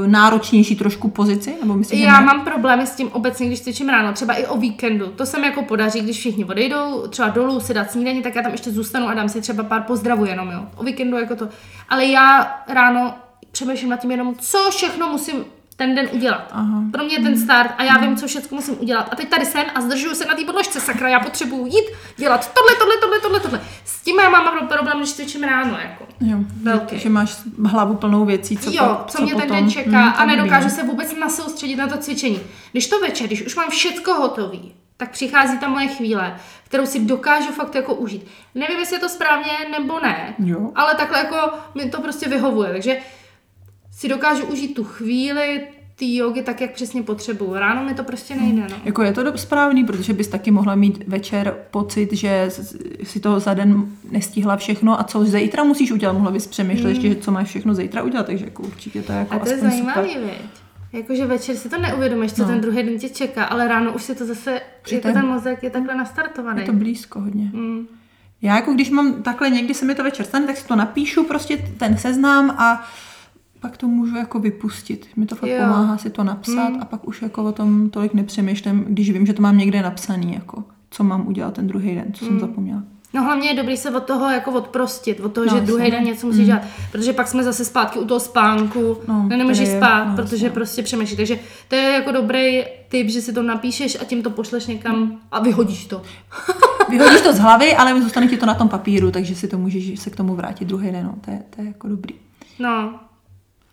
náročnější 0.05 0.75
trošku 0.75 1.09
pozici? 1.09 1.55
Nebo 1.61 1.73
myslím, 1.73 1.99
Já 1.99 2.21
mám 2.21 2.45
problémy 2.45 2.87
s 2.87 2.95
tím 2.95 3.11
obecně, 3.11 3.47
když 3.47 3.61
cvičím 3.61 3.89
ráno, 3.89 4.13
třeba 4.13 4.33
i 4.33 4.45
o 4.45 4.57
víkendu. 4.57 5.07
To 5.07 5.25
se 5.25 5.39
mi 5.39 5.45
jako 5.45 5.61
podaří, 5.61 6.01
když 6.01 6.17
všichni 6.17 6.45
odejdou, 6.45 7.07
třeba 7.07 7.29
dolů 7.29 7.59
si 7.59 7.73
dát 7.73 7.91
snídaní, 7.91 8.21
tak 8.21 8.35
já 8.35 8.41
tam 8.41 8.51
ještě 8.51 8.71
zůstanu 8.71 9.07
a 9.07 9.13
dám 9.13 9.29
si 9.29 9.41
třeba 9.41 9.63
pár 9.63 9.81
pozdravů 9.81 10.25
jenom, 10.25 10.51
jo. 10.51 10.65
O 10.75 10.83
víkendu 10.83 11.17
jako 11.17 11.35
to. 11.35 11.49
Ale 11.89 12.05
já 12.05 12.55
ráno 12.67 13.13
přemýšlím 13.51 13.89
nad 13.89 13.97
tím 13.99 14.11
jenom, 14.11 14.35
co 14.35 14.57
všechno 14.69 15.09
musím 15.09 15.45
ten 15.75 15.95
den 15.95 16.09
udělat. 16.11 16.49
Aha. 16.51 16.83
Pro 16.91 17.03
mě 17.03 17.15
je 17.15 17.23
ten 17.23 17.37
start 17.37 17.71
a 17.77 17.83
já 17.83 17.97
vím, 17.97 18.17
co 18.17 18.27
všechno 18.27 18.55
musím 18.55 18.75
udělat. 18.79 19.09
A 19.11 19.15
teď 19.15 19.29
tady 19.29 19.45
jsem 19.45 19.63
a 19.75 19.81
zdržuju 19.81 20.15
se 20.15 20.25
na 20.25 20.35
té 20.35 20.45
podložce, 20.45 20.79
sakra, 20.79 21.09
já 21.09 21.19
potřebuju 21.19 21.65
jít, 21.65 21.85
dělat 22.17 22.53
tohle, 22.53 22.75
tohle, 22.79 22.97
tohle, 23.01 23.19
tohle, 23.19 23.39
tohle. 23.39 23.61
S 23.85 24.01
tím 24.01 24.19
já 24.19 24.29
mám 24.29 24.67
problém, 24.67 24.97
když 24.97 25.13
cvičím 25.13 25.43
ráno, 25.43 25.77
jako. 25.79 26.05
Jo, 26.19 26.37
Velký. 26.63 26.99
že 26.99 27.09
máš 27.09 27.37
hlavu 27.65 27.95
plnou 27.95 28.25
věcí, 28.25 28.57
co 28.57 28.71
Jo, 28.71 29.03
co, 29.07 29.17
co 29.17 29.23
mě 29.23 29.33
potom? 29.33 29.47
ten 29.49 29.57
den 29.57 29.71
čeká 29.71 30.01
hmm, 30.01 30.13
a 30.17 30.25
nedokážu 30.25 30.69
se 30.69 30.83
vůbec 30.83 31.15
nasoustředit 31.19 31.75
na 31.75 31.87
to 31.87 31.97
cvičení. 31.97 32.39
Když 32.71 32.87
to 32.87 32.99
večer, 32.99 33.27
když 33.27 33.45
už 33.45 33.55
mám 33.55 33.69
všecko 33.69 34.13
hotový, 34.13 34.73
tak 34.97 35.09
přichází 35.11 35.57
ta 35.57 35.67
moje 35.69 35.87
chvíle, 35.87 36.35
kterou 36.63 36.85
si 36.85 36.99
dokážu 36.99 37.51
fakt 37.51 37.75
jako 37.75 37.95
užít. 37.95 38.27
Nevím, 38.55 38.79
jestli 38.79 38.95
je 38.95 38.99
to 38.99 39.09
správně 39.09 39.51
nebo 39.71 39.99
ne, 39.99 40.35
jo. 40.39 40.71
ale 40.75 40.95
takhle 40.95 41.19
jako 41.19 41.53
mi 41.75 41.89
to 41.89 42.01
prostě 42.01 42.29
vyhovuje. 42.29 42.71
Takže 42.71 42.97
si 44.05 44.09
dokážu 44.09 44.45
užít 44.45 44.75
tu 44.75 44.83
chvíli, 44.83 45.67
ty 45.95 46.15
jogy 46.15 46.41
tak, 46.41 46.61
jak 46.61 46.71
přesně 46.71 47.03
potřebuju. 47.03 47.53
Ráno 47.53 47.83
mi 47.83 47.93
to 47.93 48.03
prostě 48.03 48.35
nejde. 48.35 48.61
No. 48.61 48.77
Jako 48.85 49.03
je 49.03 49.13
to 49.13 49.37
správný, 49.37 49.83
protože 49.83 50.13
bys 50.13 50.27
taky 50.27 50.51
mohla 50.51 50.75
mít 50.75 51.03
večer 51.07 51.57
pocit, 51.71 52.13
že 52.13 52.49
si 53.03 53.19
to 53.19 53.39
za 53.39 53.53
den 53.53 53.85
nestihla 54.11 54.57
všechno 54.57 54.99
a 54.99 55.03
co 55.03 55.25
zítra 55.25 55.63
musíš 55.63 55.91
udělat. 55.91 56.13
Mohla 56.13 56.31
bys 56.31 56.47
přemýšlet 56.47 56.89
mm. 56.89 56.95
ještě, 56.95 57.15
co 57.15 57.31
máš 57.31 57.47
všechno 57.47 57.73
zítra 57.73 58.03
udělat, 58.03 58.25
takže 58.25 58.45
jako 58.45 58.63
určitě 58.63 59.01
to 59.01 59.11
je 59.11 59.17
jako 59.17 59.35
A 59.35 59.39
to 59.39 59.49
je 59.49 59.57
zajímavý, 59.57 60.15
věc. 60.17 60.51
Jakože 60.93 61.25
večer 61.25 61.55
si 61.55 61.69
to 61.69 61.77
neuvědomíš, 61.77 62.33
co 62.33 62.41
no. 62.41 62.47
ten 62.47 62.61
druhý 62.61 62.83
den 62.83 62.99
tě 62.99 63.09
čeká, 63.09 63.43
ale 63.43 63.67
ráno 63.67 63.93
už 63.93 64.03
si 64.03 64.15
to 64.15 64.25
zase, 64.25 64.61
že 64.87 64.95
jako 64.95 65.11
ten 65.11 65.25
mozek 65.25 65.63
je 65.63 65.69
takhle 65.69 65.95
nastartovaný. 65.95 66.59
Je 66.59 66.65
to 66.65 66.73
blízko 66.73 67.19
hodně. 67.19 67.49
Mm. 67.53 67.87
Já 68.41 68.55
jako 68.55 68.73
když 68.73 68.89
mám 68.89 69.23
takhle, 69.23 69.49
někdy 69.49 69.73
se 69.73 69.85
mi 69.85 69.95
to 69.95 70.03
večer 70.03 70.25
stane, 70.25 70.47
tak 70.47 70.57
si 70.57 70.67
to 70.67 70.75
napíšu 70.75 71.23
prostě 71.23 71.57
ten 71.77 71.97
seznam 71.97 72.49
a 72.49 72.87
pak 73.65 73.77
to 73.77 73.87
můžu 73.87 74.17
jako 74.17 74.39
vypustit. 74.39 75.07
Mi 75.15 75.25
to 75.25 75.35
fakt 75.35 75.49
jo. 75.49 75.57
pomáhá 75.59 75.97
si 75.97 76.09
to 76.09 76.23
napsat 76.23 76.67
hmm. 76.67 76.81
a 76.81 76.85
pak 76.85 77.07
už 77.07 77.21
jako 77.21 77.43
o 77.43 77.51
tom 77.51 77.89
tolik 77.89 78.13
nepřemýšlím, 78.13 78.85
když 78.87 79.11
vím, 79.11 79.25
že 79.25 79.33
to 79.33 79.41
mám 79.41 79.57
někde 79.57 79.81
napsaný, 79.81 80.33
jako 80.33 80.63
co 80.89 81.03
mám 81.03 81.27
udělat 81.27 81.53
ten 81.53 81.67
druhý 81.67 81.95
den, 81.95 82.13
co 82.13 82.25
hmm. 82.25 82.39
jsem 82.39 82.47
zapomněla. 82.47 82.83
No 83.13 83.23
hlavně 83.23 83.49
je 83.49 83.55
dobrý 83.55 83.77
se 83.77 83.91
od 83.91 84.03
toho 84.03 84.29
jako 84.29 84.51
odprostit, 84.51 85.19
od 85.19 85.33
toho, 85.33 85.45
no, 85.45 85.55
že 85.55 85.61
druhý 85.65 85.91
den 85.91 86.03
něco 86.03 86.27
musíš 86.27 86.39
mm. 86.39 86.45
dělat, 86.45 86.61
protože 86.91 87.13
pak 87.13 87.27
jsme 87.27 87.43
zase 87.43 87.65
zpátky 87.65 87.99
u 87.99 88.05
toho 88.05 88.19
spánku, 88.19 88.97
no, 89.07 89.27
nemůžeš 89.27 89.69
spát, 89.69 90.05
no, 90.05 90.15
protože 90.15 90.47
no. 90.47 90.53
prostě 90.53 90.83
přemýšlíš. 90.83 91.17
Takže 91.17 91.39
to 91.67 91.75
je 91.75 91.81
jako 91.81 92.11
dobrý 92.11 92.63
tip, 92.89 93.09
že 93.09 93.21
si 93.21 93.33
to 93.33 93.43
napíšeš 93.43 93.97
a 94.01 94.03
tím 94.03 94.23
to 94.23 94.29
pošleš 94.29 94.67
někam 94.67 95.19
a 95.31 95.39
vyhodíš 95.39 95.85
to. 95.85 96.01
vyhodíš 96.89 97.21
to 97.21 97.33
z 97.33 97.39
hlavy, 97.39 97.75
ale 97.75 98.01
zůstane 98.01 98.27
ti 98.27 98.37
to 98.37 98.45
na 98.45 98.53
tom 98.53 98.69
papíru, 98.69 99.11
takže 99.11 99.35
si 99.35 99.47
to 99.47 99.57
můžeš 99.57 99.99
se 99.99 100.09
k 100.09 100.15
tomu 100.15 100.35
vrátit 100.35 100.65
druhý 100.65 100.91
den, 100.91 101.05
no, 101.05 101.15
to 101.25 101.31
je, 101.31 101.43
to 101.55 101.61
je 101.61 101.67
jako 101.67 101.87
dobrý. 101.87 102.15
No, 102.59 102.99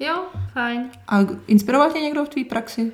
Jo, 0.07 0.25
fajn. 0.53 0.91
A 1.09 1.19
inspiroval 1.47 1.91
tě 1.93 1.99
někdo 1.99 2.25
v 2.25 2.29
tvý 2.29 2.45
praxi? 2.45 2.93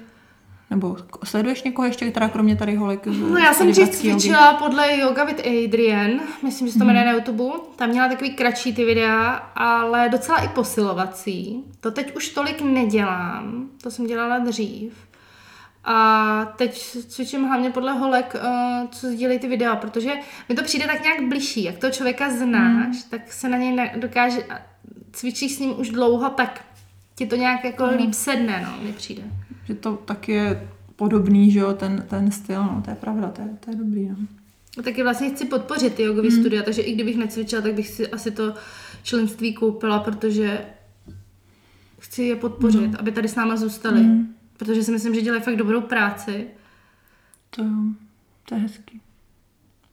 Nebo 0.70 0.96
sleduješ 1.24 1.62
někoho 1.62 1.86
ještě, 1.86 2.10
teda 2.10 2.28
kromě 2.28 2.56
tady 2.56 2.74
holek? 2.74 3.06
No 3.06 3.38
já 3.38 3.54
jsem 3.54 3.70
dřív 3.70 3.88
cvičila 3.88 4.54
podle 4.54 4.96
Yoga 4.96 5.24
with 5.24 5.40
Adrian, 5.40 6.10
myslím, 6.42 6.66
že 6.66 6.72
se 6.72 6.78
to 6.78 6.84
jmenuje 6.84 7.04
na 7.04 7.12
YouTube. 7.12 7.54
Tam 7.76 7.88
měla 7.90 8.08
takový 8.08 8.30
kratší 8.30 8.74
ty 8.74 8.84
videa, 8.84 9.30
ale 9.54 10.08
docela 10.08 10.38
i 10.38 10.48
posilovací. 10.48 11.64
To 11.80 11.90
teď 11.90 12.16
už 12.16 12.28
tolik 12.28 12.60
nedělám, 12.60 13.68
to 13.82 13.90
jsem 13.90 14.06
dělala 14.06 14.38
dřív. 14.38 14.92
A 15.84 16.44
teď 16.56 16.96
cvičím 17.08 17.44
hlavně 17.44 17.70
podle 17.70 17.92
holek, 17.92 18.36
eh, 18.38 18.88
co 18.90 19.06
sdílejí 19.06 19.38
ty 19.38 19.48
videa, 19.48 19.76
protože 19.76 20.12
mi 20.48 20.54
to 20.54 20.62
přijde 20.62 20.86
tak 20.86 21.02
nějak 21.02 21.22
bližší. 21.28 21.64
Jak 21.64 21.78
toho 21.78 21.92
člověka 21.92 22.30
znáš, 22.30 22.96
tak 23.10 23.32
se 23.32 23.48
na 23.48 23.58
něj 23.58 23.90
dokáže, 23.96 24.46
cvičíš 25.12 25.54
s 25.54 25.58
ním 25.58 25.80
už 25.80 25.88
dlouho, 25.88 26.30
tak 26.30 26.60
ti 27.18 27.26
to 27.26 27.36
nějak 27.36 27.64
jako 27.64 27.86
líp 27.96 28.14
sedne, 28.14 28.66
no, 28.66 28.84
mi 28.84 28.92
přijde. 28.92 29.22
Že 29.64 29.74
to 29.74 29.96
tak 29.96 30.28
je 30.28 30.68
podobný, 30.96 31.50
že 31.50 31.58
jo, 31.58 31.72
ten, 31.72 32.04
ten 32.08 32.30
styl, 32.30 32.62
no, 32.62 32.82
to 32.84 32.90
je 32.90 32.96
pravda, 32.96 33.28
to 33.28 33.42
je, 33.42 33.48
to 33.64 33.70
je 33.70 33.76
dobrý, 33.76 34.08
no. 34.08 34.16
A 34.78 34.82
Taky 34.82 35.02
vlastně 35.02 35.30
chci 35.30 35.44
podpořit 35.44 35.94
ty 35.94 36.02
jogové 36.02 36.28
Hmm. 36.28 36.40
studia, 36.40 36.62
takže 36.62 36.82
i 36.82 36.94
kdybych 36.94 37.16
necvičila, 37.16 37.62
tak 37.62 37.74
bych 37.74 37.88
si 37.88 38.08
asi 38.08 38.30
to 38.30 38.54
členství 39.02 39.54
koupila, 39.54 39.98
protože 39.98 40.60
chci 41.98 42.22
je 42.22 42.36
podpořit, 42.36 42.80
Hmm. 42.86 42.96
aby 42.98 43.12
tady 43.12 43.28
s 43.28 43.34
náma 43.34 43.56
zůstali. 43.56 44.00
Protože 44.56 44.84
si 44.84 44.90
myslím, 44.92 45.14
že 45.14 45.20
dělají 45.22 45.42
fakt 45.42 45.56
dobrou 45.56 45.80
práci. 45.80 46.46
To, 47.50 47.62
to 48.48 48.54
je 48.54 48.60
hezký. 48.60 49.00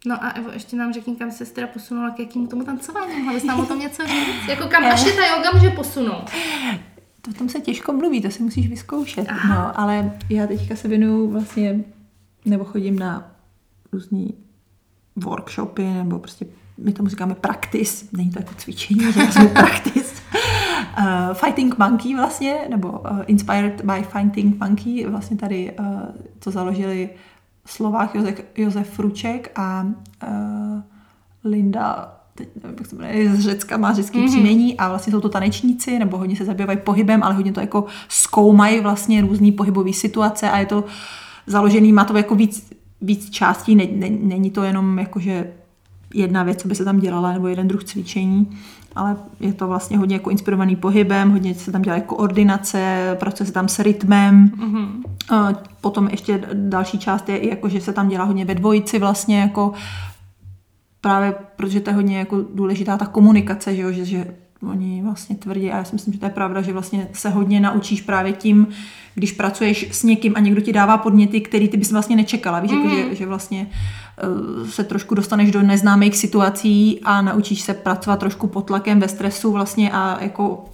No 0.08 0.24
a 0.24 0.30
Evo, 0.30 0.52
ještě 0.52 0.76
nám 0.76 0.94
řekni, 0.94 1.16
kam 1.16 1.32
se 1.32 1.46
teda 1.46 1.68
posunula 1.68 2.10
k 2.10 2.20
jakému 2.20 2.48
tomu 2.48 2.64
tancování. 2.64 3.18
Mohla 3.18 3.34
bys 3.34 3.44
nám 3.44 3.60
o 3.60 3.66
tom 3.66 3.80
něco 3.80 4.04
říct? 4.08 4.48
Jako 4.50 4.68
kam 4.68 4.84
až 4.86 5.04
tě 5.04 5.12
ta 5.12 5.26
yoga 5.38 5.52
může 5.54 5.70
posunout? 5.70 6.30
To 7.26 7.32
v 7.32 7.38
tom 7.38 7.50
se 7.50 7.60
těžko 7.60 7.94
mluví, 7.94 8.22
to 8.22 8.32
si 8.32 8.44
musíš 8.44 8.70
vyzkoušet. 8.70 9.28
No, 9.50 9.80
ale 9.80 10.12
já 10.30 10.48
teďka 10.48 10.76
se 10.76 10.88
věnuju 10.88 11.32
vlastně, 11.32 11.84
nebo 12.46 12.64
chodím 12.64 13.00
na 13.00 13.32
různý 13.92 14.34
workshopy, 15.16 15.84
nebo 15.84 16.20
prostě 16.20 16.46
my 16.78 16.94
tomu 16.94 17.10
říkáme 17.10 17.36
practice, 17.36 18.06
není 18.18 18.32
to 18.32 18.40
jako 18.40 18.54
cvičení, 18.58 19.00
že 19.00 19.12
vlastně 19.12 19.48
practice. 19.54 20.16
Uh, 21.00 21.34
Fighting 21.34 21.78
Monkey 21.78 22.16
vlastně, 22.16 22.56
nebo 22.70 22.90
uh, 22.90 23.22
Inspired 23.28 23.82
by 23.82 24.04
Fighting 24.04 24.60
Monkey, 24.60 25.08
vlastně 25.08 25.38
tady 25.38 25.76
uh, 25.80 25.86
to 26.40 26.52
založili 26.52 27.10
Slovák 27.66 28.16
Josef, 28.16 28.42
Josef 28.56 28.90
Fruček 28.90 29.52
a 29.60 29.84
uh, 29.84 30.82
Linda 31.44 32.18
teď 32.36 32.50
nevím, 32.64 32.78
jak 32.80 32.88
se 32.88 32.96
jmenuje, 32.96 33.18
je 33.18 33.36
z 33.36 33.40
Řecka, 33.40 33.78
má 33.78 33.94
řecký 33.94 34.20
mm-hmm. 34.20 34.28
příjmení 34.28 34.78
a 34.78 34.90
vlastně 34.90 35.12
jsou 35.12 35.22
to 35.22 35.30
tanečníci, 35.30 36.00
nebo 36.00 36.18
hodně 36.18 36.36
se 36.36 36.46
zabývají 36.46 36.80
pohybem, 36.84 37.24
ale 37.24 37.36
hodně 37.36 37.52
to 37.54 37.60
jako 37.60 37.86
zkoumají 38.10 38.80
vlastně 38.80 39.22
různý 39.22 39.52
pohybové 39.52 39.94
situace 39.94 40.52
a 40.52 40.58
je 40.58 40.66
to 40.66 40.84
založený, 41.48 41.94
má 41.94 42.04
to 42.04 42.18
jako 42.18 42.36
víc, 42.36 42.72
víc 43.02 43.30
částí, 43.30 43.76
ne, 43.76 43.84
ne, 43.92 44.10
není 44.10 44.52
to 44.52 44.64
jenom 44.64 45.00
jako, 45.00 45.20
že 45.20 45.52
jedna 46.14 46.44
věc, 46.44 46.62
co 46.62 46.68
by 46.68 46.76
se 46.76 46.86
tam 46.86 47.00
dělala, 47.00 47.34
nebo 47.34 47.48
jeden 47.48 47.68
druh 47.68 47.84
cvičení, 47.84 48.58
ale 48.96 49.18
je 49.40 49.54
to 49.54 49.68
vlastně 49.68 49.98
hodně 49.98 50.16
jako 50.16 50.30
inspirovaný 50.30 50.76
pohybem, 50.76 51.32
hodně 51.32 51.56
se 51.56 51.72
tam 51.72 51.82
dělá 51.82 52.00
koordinace, 52.00 53.16
pracuje 53.20 53.48
se 53.48 53.54
tam 53.54 53.68
s 53.68 53.80
rytmem. 53.80 54.52
Mm-hmm. 54.58 55.56
Potom 55.82 56.08
ještě 56.08 56.48
další 56.54 57.00
část 57.00 57.30
je 57.30 57.38
i 57.38 57.50
jako, 57.50 57.70
že 57.70 57.82
se 57.82 57.94
tam 57.94 58.10
dělá 58.10 58.26
hodně 58.26 58.46
ve 58.46 58.56
dvojici 58.56 59.00
vlastně 59.00 59.40
jako 59.40 59.74
právě 61.06 61.34
protože 61.56 61.80
to 61.80 61.90
je 61.90 61.96
hodně 61.96 62.18
jako 62.18 62.42
důležitá 62.54 62.98
ta 62.98 63.06
komunikace, 63.06 63.76
že, 63.76 63.82
jo, 63.82 63.92
že, 63.92 64.06
že 64.06 64.36
oni 64.70 65.02
vlastně 65.04 65.36
tvrdí, 65.36 65.72
a 65.72 65.78
já 65.78 65.84
si 65.84 65.96
myslím, 65.96 66.14
že 66.14 66.20
to 66.20 66.26
je 66.26 66.30
pravda, 66.30 66.62
že 66.62 66.74
vlastně 66.74 67.08
se 67.14 67.30
hodně 67.30 67.60
naučíš 67.60 68.02
právě 68.02 68.34
tím, 68.34 68.68
když 69.16 69.32
pracuješ 69.32 69.88
s 69.92 70.04
někým 70.04 70.34
a 70.36 70.40
někdo 70.40 70.62
ti 70.62 70.74
dává 70.74 70.98
podněty, 70.98 71.42
který 71.42 71.68
ty 71.68 71.78
bys 71.78 71.92
vlastně 71.92 72.16
nečekala. 72.16 72.60
Víš, 72.60 72.72
mm. 72.72 72.78
jako, 72.78 72.96
že, 72.96 73.16
že 73.16 73.26
vlastně 73.26 73.68
uh, 74.24 74.68
se 74.68 74.84
trošku 74.84 75.16
dostaneš 75.16 75.52
do 75.52 75.62
neznámých 75.62 76.18
situací 76.18 77.00
a 77.04 77.22
naučíš 77.22 77.62
se 77.62 77.74
pracovat 77.74 78.20
trošku 78.20 78.48
pod 78.48 78.62
tlakem 78.62 79.00
ve 79.00 79.08
stresu 79.08 79.52
vlastně 79.52 79.92
a 79.92 80.24
jako 80.24 80.66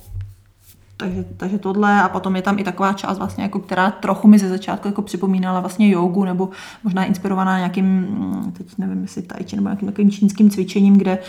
takže, 1.01 1.25
takže 1.37 1.57
tohle 1.57 2.01
a 2.01 2.09
potom 2.09 2.35
je 2.35 2.41
tam 2.41 2.59
i 2.59 2.63
taková 2.63 2.93
část 2.93 3.17
vlastně, 3.17 3.43
jako, 3.43 3.59
která 3.59 3.91
trochu 3.91 4.27
mi 4.27 4.39
ze 4.39 4.49
začátku 4.49 4.87
jako 4.87 5.01
připomínala 5.01 5.59
vlastně 5.59 5.89
jogu 5.89 6.25
nebo 6.25 6.49
možná 6.83 7.05
inspirovaná 7.05 7.57
nějakým, 7.57 7.85
mm, 7.85 8.51
teď 8.57 8.67
nevím, 8.77 9.01
jestli 9.01 9.21
tai 9.21 9.43
chi 9.43 9.55
nebo 9.55 9.67
nějakým 9.67 9.87
takovým 9.87 10.11
čínským 10.11 10.49
cvičením, 10.49 10.97
kde 10.97 11.19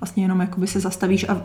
vlastně 0.00 0.24
jenom 0.24 0.40
jakoby 0.40 0.66
se 0.66 0.80
zastavíš 0.80 1.28
a 1.28 1.42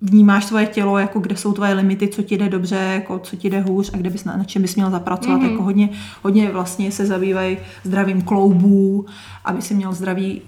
vnímáš 0.00 0.44
svoje 0.44 0.66
tělo, 0.66 0.98
jako 0.98 1.20
kde 1.20 1.36
jsou 1.36 1.52
tvoje 1.52 1.74
limity, 1.74 2.08
co 2.08 2.22
ti 2.22 2.38
jde 2.38 2.48
dobře, 2.48 2.76
jako 2.76 3.18
co 3.18 3.36
ti 3.36 3.50
jde 3.50 3.60
hůř 3.60 3.90
a 3.94 3.96
kde 3.96 4.10
bys 4.10 4.24
na, 4.24 4.36
na 4.36 4.44
čem 4.44 4.62
bys 4.62 4.76
měl 4.76 4.90
zapracovat. 4.90 5.40
Mm-hmm. 5.40 5.50
Jako 5.50 5.62
hodně, 5.62 5.88
hodně 6.22 6.50
vlastně 6.50 6.92
se 6.92 7.06
zabývají 7.06 7.58
zdravím 7.84 8.22
kloubů, 8.22 9.06
aby 9.44 9.62
si 9.62 9.74
měl 9.74 9.92
zdravý 9.92 10.42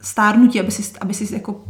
stárnutí, 0.00 0.60
aby 0.60 0.70
si, 0.70 0.98
aby 1.00 1.14
si 1.14 1.34
jako 1.34 1.64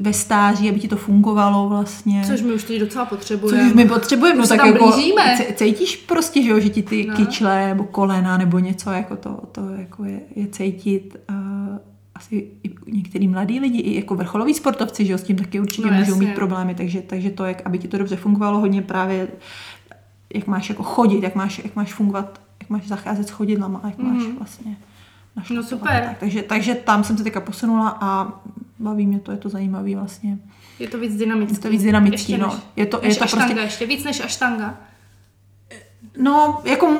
ve 0.00 0.12
stáří, 0.12 0.68
aby 0.68 0.80
ti 0.80 0.88
to 0.88 0.96
fungovalo 0.96 1.68
vlastně. 1.68 2.24
Což 2.26 2.42
my 2.42 2.52
už 2.52 2.64
teď 2.64 2.80
docela 2.80 3.04
potřebujeme. 3.04 3.64
Což 3.68 3.74
my 3.74 3.84
potřebujeme, 3.88 4.40
no 4.40 4.46
tak 4.46 4.58
tam 4.60 4.72
jako 4.72 4.92
blížíme. 4.92 5.38
cítíš 5.54 5.96
prostě, 5.96 6.42
že, 6.42 6.50
jo, 6.50 6.60
že 6.60 6.68
ti 6.68 6.82
ty 6.82 7.06
No. 7.06 7.16
kyčle 7.16 7.66
nebo 7.66 7.84
kolena 7.84 8.36
nebo 8.38 8.58
něco 8.58 8.90
jako 8.90 9.16
to, 9.16 9.40
to 9.52 9.60
jako 9.70 10.04
je, 10.04 10.20
je 10.36 10.46
cítit. 10.46 11.16
Uh, 11.30 11.36
asi 12.14 12.46
i 12.64 12.70
některý 12.86 13.28
mladí 13.28 13.60
lidi, 13.60 13.78
i 13.78 13.96
jako 13.96 14.14
vrcholoví 14.14 14.54
sportovci, 14.54 15.06
že 15.06 15.12
jo, 15.12 15.18
s 15.18 15.22
tím 15.22 15.36
taky 15.36 15.60
určitě 15.60 15.88
No, 15.90 15.92
můžou 15.98 16.12
jasně. 16.12 16.26
mít 16.26 16.34
problémy, 16.34 16.74
takže, 16.74 17.02
takže 17.02 17.30
to, 17.30 17.44
jak, 17.44 17.62
aby 17.66 17.78
ti 17.78 17.88
to 17.88 17.98
dobře 17.98 18.16
fungovalo, 18.16 18.58
hodně 18.60 18.82
právě, 18.82 19.28
jak 20.34 20.46
máš 20.46 20.68
jako 20.68 20.82
chodit, 20.82 21.22
jak 21.22 21.34
máš, 21.34 21.60
jak 21.64 21.76
máš 21.76 21.94
fungovat, 21.94 22.40
jak 22.60 22.70
máš 22.70 22.86
zacházet 22.88 23.28
s 23.28 23.30
chodidlama, 23.30 23.80
jak 23.84 23.98
máš 23.98 24.22
vlastně 24.38 24.76
našlapovat 25.36 25.70
No 25.70 25.78
super. 25.78 26.02
Tak. 26.08 26.18
Takže, 26.18 26.42
takže 26.42 26.74
tam 26.74 27.04
jsem 27.04 27.16
se 27.18 27.24
teďka 27.24 27.40
posunula 27.40 27.98
a 28.00 28.40
baví 28.78 29.06
mě 29.06 29.20
to, 29.20 29.30
je 29.30 29.36
to 29.38 29.48
zajímavý 29.48 29.94
vlastně. 29.94 30.38
Je 30.78 30.88
to 30.88 30.98
víc 30.98 31.16
dynamický. 31.16 31.54
Je 31.56 31.60
to 31.62 31.68
víc 31.70 31.82
dynamický, 31.82 32.32
ještě 32.32 32.38
no. 32.38 32.46
Než, 32.46 32.56
Je 32.76 32.86
to- 32.86 33.00
je 33.02 33.14
to 33.14 33.24
aštanga, 33.24 33.44
prostě- 33.46 33.60
ještě 33.62 33.86
víc 33.86 34.04
než 34.04 34.20
aštanga. 34.20 34.78
No, 36.18 36.60
jako 36.64 36.98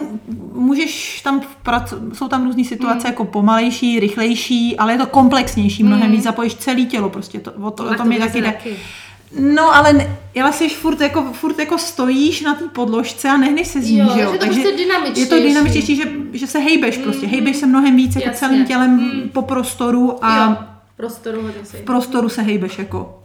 můžeš 0.55 1.21
tam, 1.21 1.41
prac- 1.63 1.95
jsou 2.13 2.29
tam 2.29 2.45
různé 2.45 2.65
situace, 2.65 3.07
mm. 3.09 3.13
jako 3.13 3.25
pomalejší, 3.25 4.01
rychlejší, 4.01 4.77
ale 4.77 4.93
je 4.93 4.99
to 4.99 5.07
komplexnější, 5.07 5.83
mnohem 5.85 6.11
víc 6.13 6.23
zapojíš 6.25 6.55
celé 6.55 6.83
tělo, 6.83 7.11
prostě 7.11 7.41
to, 7.41 7.53
o 7.53 7.71
to, 7.71 7.83
No, 7.83 7.89
o 7.89 7.95
tak 7.95 8.03
to 8.03 8.09
vyjde 8.09 8.25
taky 8.27 8.41
jde. 8.41 8.47
taky. 8.47 8.77
No, 9.41 9.75
ale, 9.77 9.93
ne, 9.93 10.17
ale 10.43 10.53
jsi 10.53 10.69
furt 10.69 11.01
jako, 11.01 11.23
furt 11.33 11.59
jako 11.59 11.79
stojíš 11.79 12.41
na 12.41 12.55
té 12.55 12.65
podložce 12.69 13.29
a 13.29 13.37
nehneš 13.37 13.67
se 13.69 13.83
z 13.83 13.91
ní, 13.91 13.99
Jo, 13.99 14.11
že 14.15 14.21
jo? 14.21 14.33
že 14.33 14.39
to 14.39 14.47
prostě 14.47 14.73
dynamičtější. 14.77 15.21
Je 15.21 15.27
to 15.27 15.49
dynamičtější, 15.49 15.97
že, 15.97 16.03
že 16.33 16.47
se 16.47 16.59
hejbeš 16.59 16.99
prostě, 16.99 17.27
hejbeš 17.27 17.57
se 17.57 17.67
mnohem 17.67 17.97
víc 17.97 18.15
jako 18.17 18.29
Jasně. 18.29 18.39
celým 18.49 18.67
tělem 18.67 19.23
po 19.33 19.43
prostoru 19.43 20.25
a 20.25 20.45
jo, 20.47 20.57
prostoru 20.97 21.43
hodně 21.43 21.65
si. 21.65 21.77
v 21.77 21.83
prostoru 21.83 22.29
se 22.29 22.43
hejbeš 22.43 22.79
jako. 22.79 23.23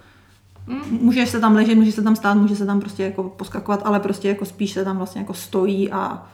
Můžeš 0.89 1.29
se 1.29 1.39
tam 1.39 1.55
ležet, 1.55 1.75
můžeš 1.75 1.95
se 1.95 2.01
tam 2.01 2.15
stát, 2.15 2.33
můžeš 2.33 2.57
se 2.57 2.65
tam 2.65 2.79
prostě 2.79 3.03
jako 3.03 3.23
poskakovat, 3.23 3.81
ale 3.85 3.99
prostě 3.99 4.27
jako 4.27 4.45
spíš 4.45 4.71
se 4.71 4.83
tam 4.83 4.97
vlastně 4.97 5.21
jako 5.21 5.33
stojí 5.33 5.91
a 5.91 6.27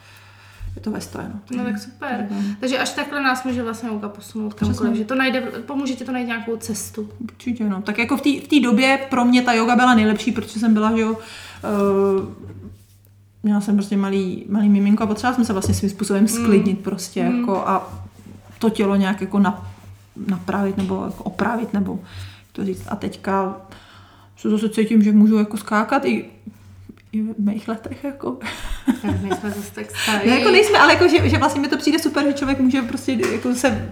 je 0.75 0.81
to 0.81 0.91
ve 0.91 1.01
stoje. 1.01 1.31
No. 1.33 1.57
No 1.57 1.63
tak 1.63 1.79
super. 1.79 2.27
Takže 2.59 2.79
až 2.79 2.89
takhle 2.89 3.23
nás 3.23 3.43
může 3.43 3.63
vlastně 3.63 3.91
Ouka 3.91 4.09
posunout 4.09 4.53
kamkoliv, 4.53 4.95
že 4.95 5.05
to 5.05 5.15
najde, 5.15 5.41
pomůže 5.41 5.93
ti 5.93 6.05
to 6.05 6.11
najít 6.11 6.27
nějakou 6.27 6.57
cestu. 6.57 7.09
Určitě, 7.19 7.69
no. 7.69 7.81
Tak 7.81 7.97
jako 7.97 8.17
v 8.17 8.21
té 8.21 8.29
v 8.29 8.61
době 8.61 8.99
pro 9.09 9.25
mě 9.25 9.41
ta 9.41 9.53
yoga 9.53 9.75
byla 9.75 9.95
nejlepší, 9.95 10.31
protože 10.31 10.59
jsem 10.59 10.73
byla, 10.73 10.95
že 10.95 11.01
jo, 11.01 11.11
uh, 11.11 11.17
měla 13.43 13.61
jsem 13.61 13.75
prostě 13.75 13.97
malý, 13.97 14.45
malý 14.49 14.69
miminko 14.69 15.03
a 15.03 15.07
potřebovala 15.07 15.35
jsem 15.35 15.45
se 15.45 15.53
vlastně 15.53 15.73
svým 15.73 15.89
způsobem 15.89 16.27
sklidnit 16.27 16.79
prostě 16.79 17.19
jako 17.19 17.67
a 17.67 17.93
to 18.59 18.69
tělo 18.69 18.95
nějak 18.95 19.21
jako 19.21 19.39
na, 19.39 19.66
napravit 20.27 20.77
nebo 20.77 21.03
jako 21.05 21.23
opravit 21.23 21.73
nebo 21.73 21.99
to 22.51 22.65
říct. 22.65 22.83
A 22.87 22.95
teďka 22.95 23.61
se 24.37 24.49
zase 24.49 24.69
cítím, 24.69 25.03
že 25.03 25.11
můžu 25.11 25.37
jako 25.37 25.57
skákat 25.57 26.05
i, 26.05 26.25
i 27.11 27.21
v 27.21 27.39
mých 27.39 27.67
letech 27.67 28.03
jako. 28.03 28.37
Tak 29.01 29.21
my 29.21 29.35
jsme 29.35 29.49
zase 29.51 29.71
tak 29.71 29.85
starí. 30.03 30.29
Ne, 30.29 30.39
jako 30.39 30.51
nejsme, 30.51 30.79
ale 30.79 30.93
jako, 30.93 31.07
že, 31.07 31.29
že 31.29 31.37
vlastně 31.37 31.61
mi 31.61 31.67
to 31.67 31.77
přijde 31.77 31.99
super, 31.99 32.25
že 32.25 32.33
člověk 32.33 32.59
může 32.59 32.81
prostě 32.81 33.17
jako 33.31 33.55
se 33.55 33.89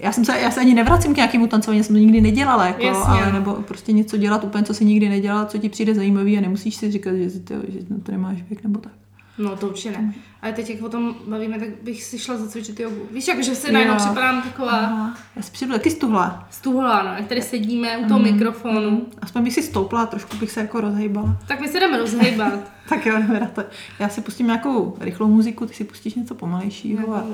já, 0.00 0.12
jsem 0.12 0.24
se, 0.24 0.40
já 0.40 0.50
se 0.50 0.60
ani 0.60 0.74
nevracím 0.74 1.12
k 1.12 1.16
nějakému 1.16 1.46
tancování, 1.46 1.78
já 1.78 1.84
jsem 1.84 1.96
to 1.96 2.00
nikdy 2.00 2.20
nedělala, 2.20 2.66
jako, 2.66 2.82
Jasně. 2.82 3.22
ale 3.22 3.32
nebo 3.32 3.52
prostě 3.52 3.92
něco 3.92 4.16
dělat 4.16 4.44
úplně, 4.44 4.64
co 4.64 4.74
si 4.74 4.84
nikdy 4.84 5.08
nedělala, 5.08 5.46
co 5.46 5.58
ti 5.58 5.68
přijde 5.68 5.94
zajímavý 5.94 6.38
a 6.38 6.40
nemusíš 6.40 6.76
si 6.76 6.90
říkat, 6.90 7.14
že, 7.14 7.40
to, 7.40 7.54
že 7.68 7.78
na 7.90 7.96
to 8.02 8.12
nemáš 8.12 8.42
věk 8.42 8.62
nebo 8.62 8.78
tak. 8.78 8.92
No 9.38 9.56
to 9.56 9.66
určitě 9.66 9.90
ne. 9.90 10.14
Ale 10.42 10.52
teď, 10.52 10.70
jak 10.70 10.82
o 10.82 10.88
tom 10.88 11.14
bavíme, 11.26 11.58
tak 11.58 11.68
bych 11.82 12.04
si 12.04 12.18
šla 12.18 12.36
zacvičit 12.36 12.80
jogu. 12.80 13.02
Víš, 13.10 13.28
jako, 13.28 13.42
že 13.42 13.54
si 13.54 13.72
najednou 13.72 13.96
připadám 13.96 14.42
taková 14.42 14.72
Aha. 14.72 15.14
Já 15.36 15.42
si 15.42 15.50
přijdu 15.50 15.72
taky 15.72 15.90
stuhla. 15.90 16.48
stuhlá, 16.50 17.02
no. 17.02 17.14
Jak 17.14 17.26
tady 17.26 17.42
sedíme 17.42 17.98
u 17.98 18.08
toho 18.08 18.20
mikrofonu. 18.20 19.06
Aspoň 19.22 19.44
bych 19.44 19.54
si 19.54 19.62
stoupla 19.62 20.02
a 20.02 20.06
trošku 20.06 20.36
bych 20.36 20.50
se 20.50 20.60
jako 20.60 20.80
rozhejbala. 20.80 21.36
Tak 21.48 21.60
my 21.60 21.68
se 21.68 21.80
jdeme 21.80 21.98
rozhejbat. 21.98 22.52
Tak 22.88 23.06
jo, 23.06 23.18
jdeme 23.18 23.40
na 23.40 23.46
to. 23.46 23.62
Já 23.98 24.08
si 24.08 24.20
pustím 24.20 24.46
nějakou 24.46 24.96
rychlou 25.00 25.28
muziku, 25.28 25.66
ty 25.66 25.74
si 25.74 25.84
pustíš 25.84 26.14
něco 26.14 26.34
pomalejšího. 26.34 27.14
A... 27.14 27.24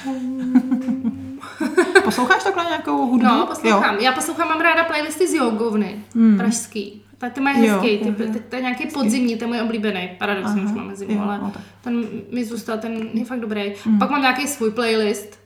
Posloucháš 2.04 2.44
takhle 2.44 2.64
nějakou 2.64 3.06
hudbu? 3.06 3.26
No, 3.26 3.46
poslouchám. 3.46 3.94
Jo. 3.94 4.00
Já 4.00 4.12
poslouchám, 4.12 4.48
mám 4.48 4.60
ráda 4.60 4.84
playlisty 4.84 5.28
z 5.28 5.34
jogovny. 5.34 6.04
Hmm. 6.14 6.38
Pražský. 6.38 7.02
Tak 7.20 7.32
ty 7.32 7.40
mají 7.40 7.56
hezký, 7.66 7.92
jo, 7.92 8.12
ty, 8.16 8.24
ty, 8.24 8.40
to 8.40 8.56
je 8.56 8.62
nějaký 8.62 8.86
podzimní, 8.86 9.36
ten 9.36 9.48
je 9.48 9.54
můj 9.54 9.60
oblíbený, 9.66 10.10
paradoxně 10.18 10.62
už 10.62 10.70
máme 10.72 10.96
zimu, 10.96 11.12
jo, 11.14 11.20
ale 11.22 11.38
no 11.38 11.50
tak. 11.54 11.62
ten 11.80 12.04
mi 12.32 12.44
zůstal, 12.44 12.78
ten 12.78 13.08
je 13.12 13.24
fakt 13.24 13.40
dobrý. 13.40 13.72
Mm. 13.86 13.98
Pak 13.98 14.10
mám 14.10 14.20
nějaký 14.20 14.46
svůj 14.46 14.70
playlist, 14.70 15.40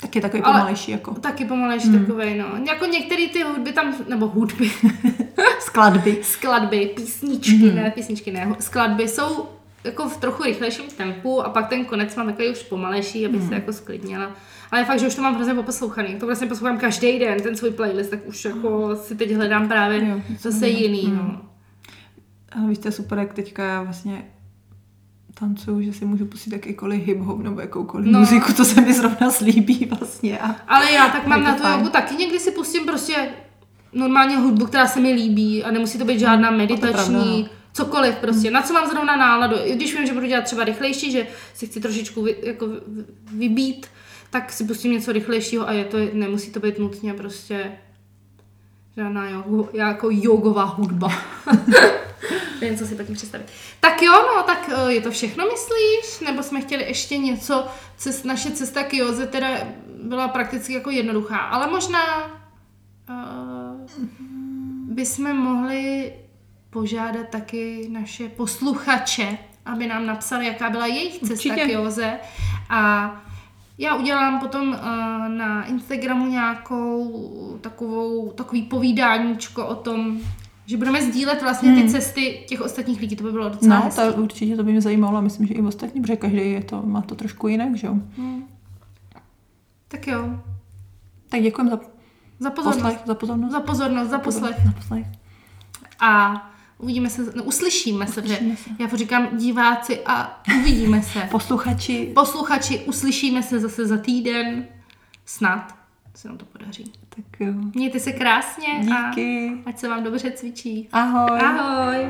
Tak 0.00 0.16
je 0.16 0.22
takový 0.22 0.42
Ale- 0.42 0.52
pomalejší 0.54 0.90
jako 0.92 1.14
taky 1.14 1.44
pomalejší 1.44 1.88
Mm. 1.88 1.98
takovej, 2.06 2.38
no. 2.38 2.46
Jako 2.68 2.86
některé 2.86 3.26
ty 3.32 3.42
hudby 3.42 3.72
tam, 3.72 3.94
nebo 4.08 4.26
hudby, 4.28 4.70
skladby. 5.60 6.18
skladby, 6.22 6.86
písničky, 6.96 7.56
Mhm. 7.56 7.74
ne, 7.76 7.90
písničky 7.94 8.32
ne, 8.32 8.54
skladby 8.60 9.08
jsou 9.08 9.48
jako 9.84 10.08
v 10.08 10.16
trochu 10.16 10.42
rychlejším 10.42 10.84
tempu 10.96 11.42
a 11.42 11.48
pak 11.48 11.68
ten 11.68 11.84
konec 11.84 12.16
mám 12.16 12.26
takový 12.26 12.48
už 12.48 12.62
pomalejší, 12.62 13.26
abych 13.26 13.40
Mhm. 13.40 13.48
se 13.48 13.54
jako 13.54 13.72
sklidnila. 13.72 14.30
Ale 14.74 14.84
fakt, 14.84 14.98
že 15.00 15.06
už 15.06 15.14
to 15.14 15.22
mám 15.22 15.34
hrozně 15.34 15.54
poposlouchaný. 15.54 16.14
To 16.14 16.26
vlastně 16.26 16.46
poslouchám 16.46 16.78
každý 16.78 17.18
den, 17.18 17.40
ten 17.42 17.56
svůj 17.56 17.70
playlist, 17.70 18.10
tak 18.10 18.26
už 18.26 18.44
jako 18.44 18.96
si 18.96 19.16
teď 19.16 19.32
hledám 19.32 19.68
právě 19.68 20.08
Jo, 20.08 20.20
zase 20.40 20.68
jiný, 20.68 21.02
Mm. 21.06 21.16
no. 21.16 21.40
Ale 22.52 22.68
víš, 22.68 22.78
to 22.78 22.88
je 22.88 22.92
super, 22.92 23.18
jak 23.18 23.34
teďka 23.34 23.64
já 23.64 23.82
vlastně 23.82 24.24
tancuju, 25.34 25.82
že 25.82 25.92
si 25.92 26.04
můžu 26.04 26.26
pustit 26.26 26.52
jakýkoliv 26.52 27.06
hip-hop 27.06 27.42
nebo 27.42 27.60
jakoukoliv 27.60 28.06
No. 28.06 28.18
muziku, 28.18 28.52
to 28.52 28.64
se 28.64 28.80
mi 28.80 28.94
zrovna 28.94 29.30
slíbí 29.30 29.88
vlastně. 29.98 30.38
A 30.38 30.56
Ale 30.68 30.92
já 30.92 31.08
tak 31.08 31.26
mám 31.26 31.40
to 31.40 31.44
na 31.48 31.56
fajn. 31.56 31.78
jogu 31.78 31.90
taky 31.90 32.14
někdy 32.14 32.38
si 32.38 32.50
pustím 32.50 32.86
prostě 32.86 33.28
normálně 33.92 34.36
hudbu, 34.36 34.66
která 34.66 34.86
se 34.86 35.00
mi 35.00 35.12
líbí 35.12 35.64
a 35.64 35.70
nemusí 35.70 35.98
to 35.98 36.04
být 36.04 36.18
žádná 36.20 36.50
meditační, 36.50 36.92
pravda, 36.92 37.38
no. 37.40 37.48
cokoliv 37.72 38.14
prostě, 38.14 38.50
na 38.50 38.62
co 38.62 38.72
mám 38.72 38.90
zrovna 38.90 39.16
náladu. 39.16 39.56
I 39.64 39.76
když 39.76 39.94
vím, 39.96 40.06
že 40.06 40.12
budu 40.14 40.26
dělat 40.26 40.44
třeba 40.44 40.64
rychlejší, 40.64 41.12
že 41.12 41.26
si 41.54 41.66
chci 41.66 41.80
trošičku 41.80 42.22
vy, 42.22 42.36
jako 42.42 42.66
vy- 42.66 43.04
vybít, 43.32 43.86
tak 44.34 44.52
si 44.52 44.64
pustím 44.64 44.92
něco 44.92 45.12
rychlejšího 45.12 45.68
a 45.68 45.72
je 45.72 45.84
to, 45.84 45.98
nemusí 46.12 46.50
to 46.50 46.60
být 46.60 46.78
nutně 46.78 47.14
prostě 47.14 47.72
žádná 48.96 49.28
jogu, 49.28 49.68
jako 49.72 50.08
jogová 50.10 50.64
hudba. 50.64 51.12
Nevím, 52.60 52.78
co 52.78 52.86
si 52.86 52.94
pak 52.94 53.06
představit. 53.12 53.46
Tak 53.80 54.02
jo, 54.02 54.12
no, 54.12 54.42
tak 54.42 54.70
eh, 54.72 54.92
je 54.92 55.00
to 55.00 55.10
všechno, 55.10 55.44
myslíš? 55.44 56.20
Nebo 56.26 56.42
jsme 56.42 56.60
chtěli 56.60 56.82
ještě 56.82 57.18
něco? 57.18 57.66
Cest, 57.96 58.24
naše 58.24 58.50
cesta 58.50 58.82
k 58.82 58.94
Joze 58.94 59.26
teda 59.26 59.48
byla 60.02 60.28
prakticky 60.28 60.72
jako 60.72 60.90
jednoduchá, 60.90 61.38
ale 61.38 61.66
možná 61.70 62.24
uh, 63.08 63.90
bychom 64.94 65.36
mohli 65.36 66.12
požádat 66.70 67.28
taky 67.28 67.88
naše 67.92 68.28
posluchače, 68.28 69.38
aby 69.66 69.86
nám 69.86 70.06
napsali, 70.06 70.46
jaká 70.46 70.70
byla 70.70 70.86
jejich 70.86 71.18
cesta 71.18 71.34
Určitě. 71.34 71.66
k 71.66 71.68
Joze. 71.68 72.18
A 72.70 73.23
já 73.78 73.94
udělám 73.94 74.40
potom 74.40 74.68
uh, 74.68 74.76
na 75.28 75.64
Instagramu 75.64 76.26
nějakou 76.26 77.58
takovou, 77.60 78.30
takový 78.32 78.62
povídáníčko 78.62 79.66
o 79.66 79.74
tom, 79.74 80.18
že 80.66 80.76
budeme 80.76 81.02
sdílet 81.02 81.42
vlastně 81.42 81.74
ty 81.74 81.80
Hmm. 81.80 81.88
cesty 81.88 82.44
těch 82.48 82.60
ostatních 82.60 83.00
lidí, 83.00 83.16
to 83.16 83.24
by 83.24 83.32
bylo 83.32 83.48
docela 83.48 83.76
no, 83.78 83.82
hezký. 83.84 84.00
to 84.00 84.22
určitě 84.22 84.56
to 84.56 84.62
by 84.64 84.70
mě 84.72 84.80
zajímalo 84.80 85.18
a 85.18 85.20
myslím, 85.20 85.46
že 85.46 85.54
i 85.54 85.62
ostatní, 85.62 86.00
protože 86.00 86.16
každý 86.16 86.50
je 86.52 86.64
to, 86.64 86.82
má 86.82 87.02
to 87.02 87.14
trošku 87.14 87.48
jinak, 87.48 87.76
že 87.76 87.86
jo. 87.86 87.94
Hmm. 88.16 88.44
Tak 89.88 90.06
jo, 90.06 90.40
Tak 91.28 91.42
děkujeme 91.42 91.70
za 91.70 91.78
za 92.40 92.50
pozornost. 92.50 92.82
poslech, 92.82 92.98
za 93.06 93.14
pozornost. 93.14 93.52
Za 93.52 93.60
pozornost, 93.60 94.08
za 94.08 94.18
poslech. 94.18 94.56
Za 94.66 94.72
poslech. 94.72 95.06
A 96.00 96.34
uvidíme 96.78 97.10
se, 97.10 97.32
no, 97.34 97.42
uslyšíme 97.44 98.06
se, 98.06 98.22
že 98.26 98.34
Uslyšíme 98.34 98.56
se. 98.56 98.70
já 98.78 98.88
poříkám 98.88 99.36
diváci 99.38 100.00
a 100.06 100.42
uvidíme 100.60 101.02
se. 101.02 101.18
Posluchači, 101.30 102.12
Posluchači, 102.14 102.78
uslyšíme 102.78 103.42
se 103.42 103.60
zase 103.60 103.86
za 103.86 103.96
týden. 103.98 104.66
Snad 105.26 105.74
se 106.14 106.28
nám 106.28 106.38
to 106.38 106.44
podaří. 106.44 106.92
tak 107.08 107.40
jo. 107.40 107.52
Mějte 107.74 108.00
se 108.00 108.12
krásně 108.12 108.66
Díky. 108.80 109.52
a 109.66 109.68
ať 109.68 109.78
se 109.78 109.88
vám 109.88 110.04
dobře 110.04 110.30
cvičí. 110.30 110.88
Ahoj. 110.92 111.40
Ahoj. 111.40 112.06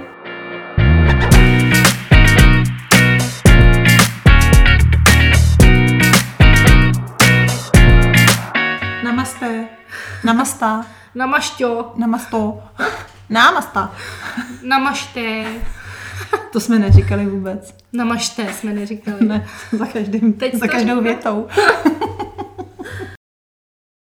Namaste. 9.05 9.69
Namastá. 10.25 10.87
Namašťo, 11.15 11.93
Namasto. 11.97 12.63
Námasta. 13.35 13.93
namašte, 14.63 15.45
To 16.53 16.61
jsme 16.61 16.79
neříkali 16.79 17.27
vůbec. 17.27 17.75
namašte 17.93 18.53
jsme 18.53 18.73
neříkali. 18.73 19.17
Ne, 19.27 19.47
za 19.73 19.87
každým, 19.87 20.33
Teď 20.33 20.55
za 20.55 20.69
každou 20.69 21.01
větou. 21.03 21.49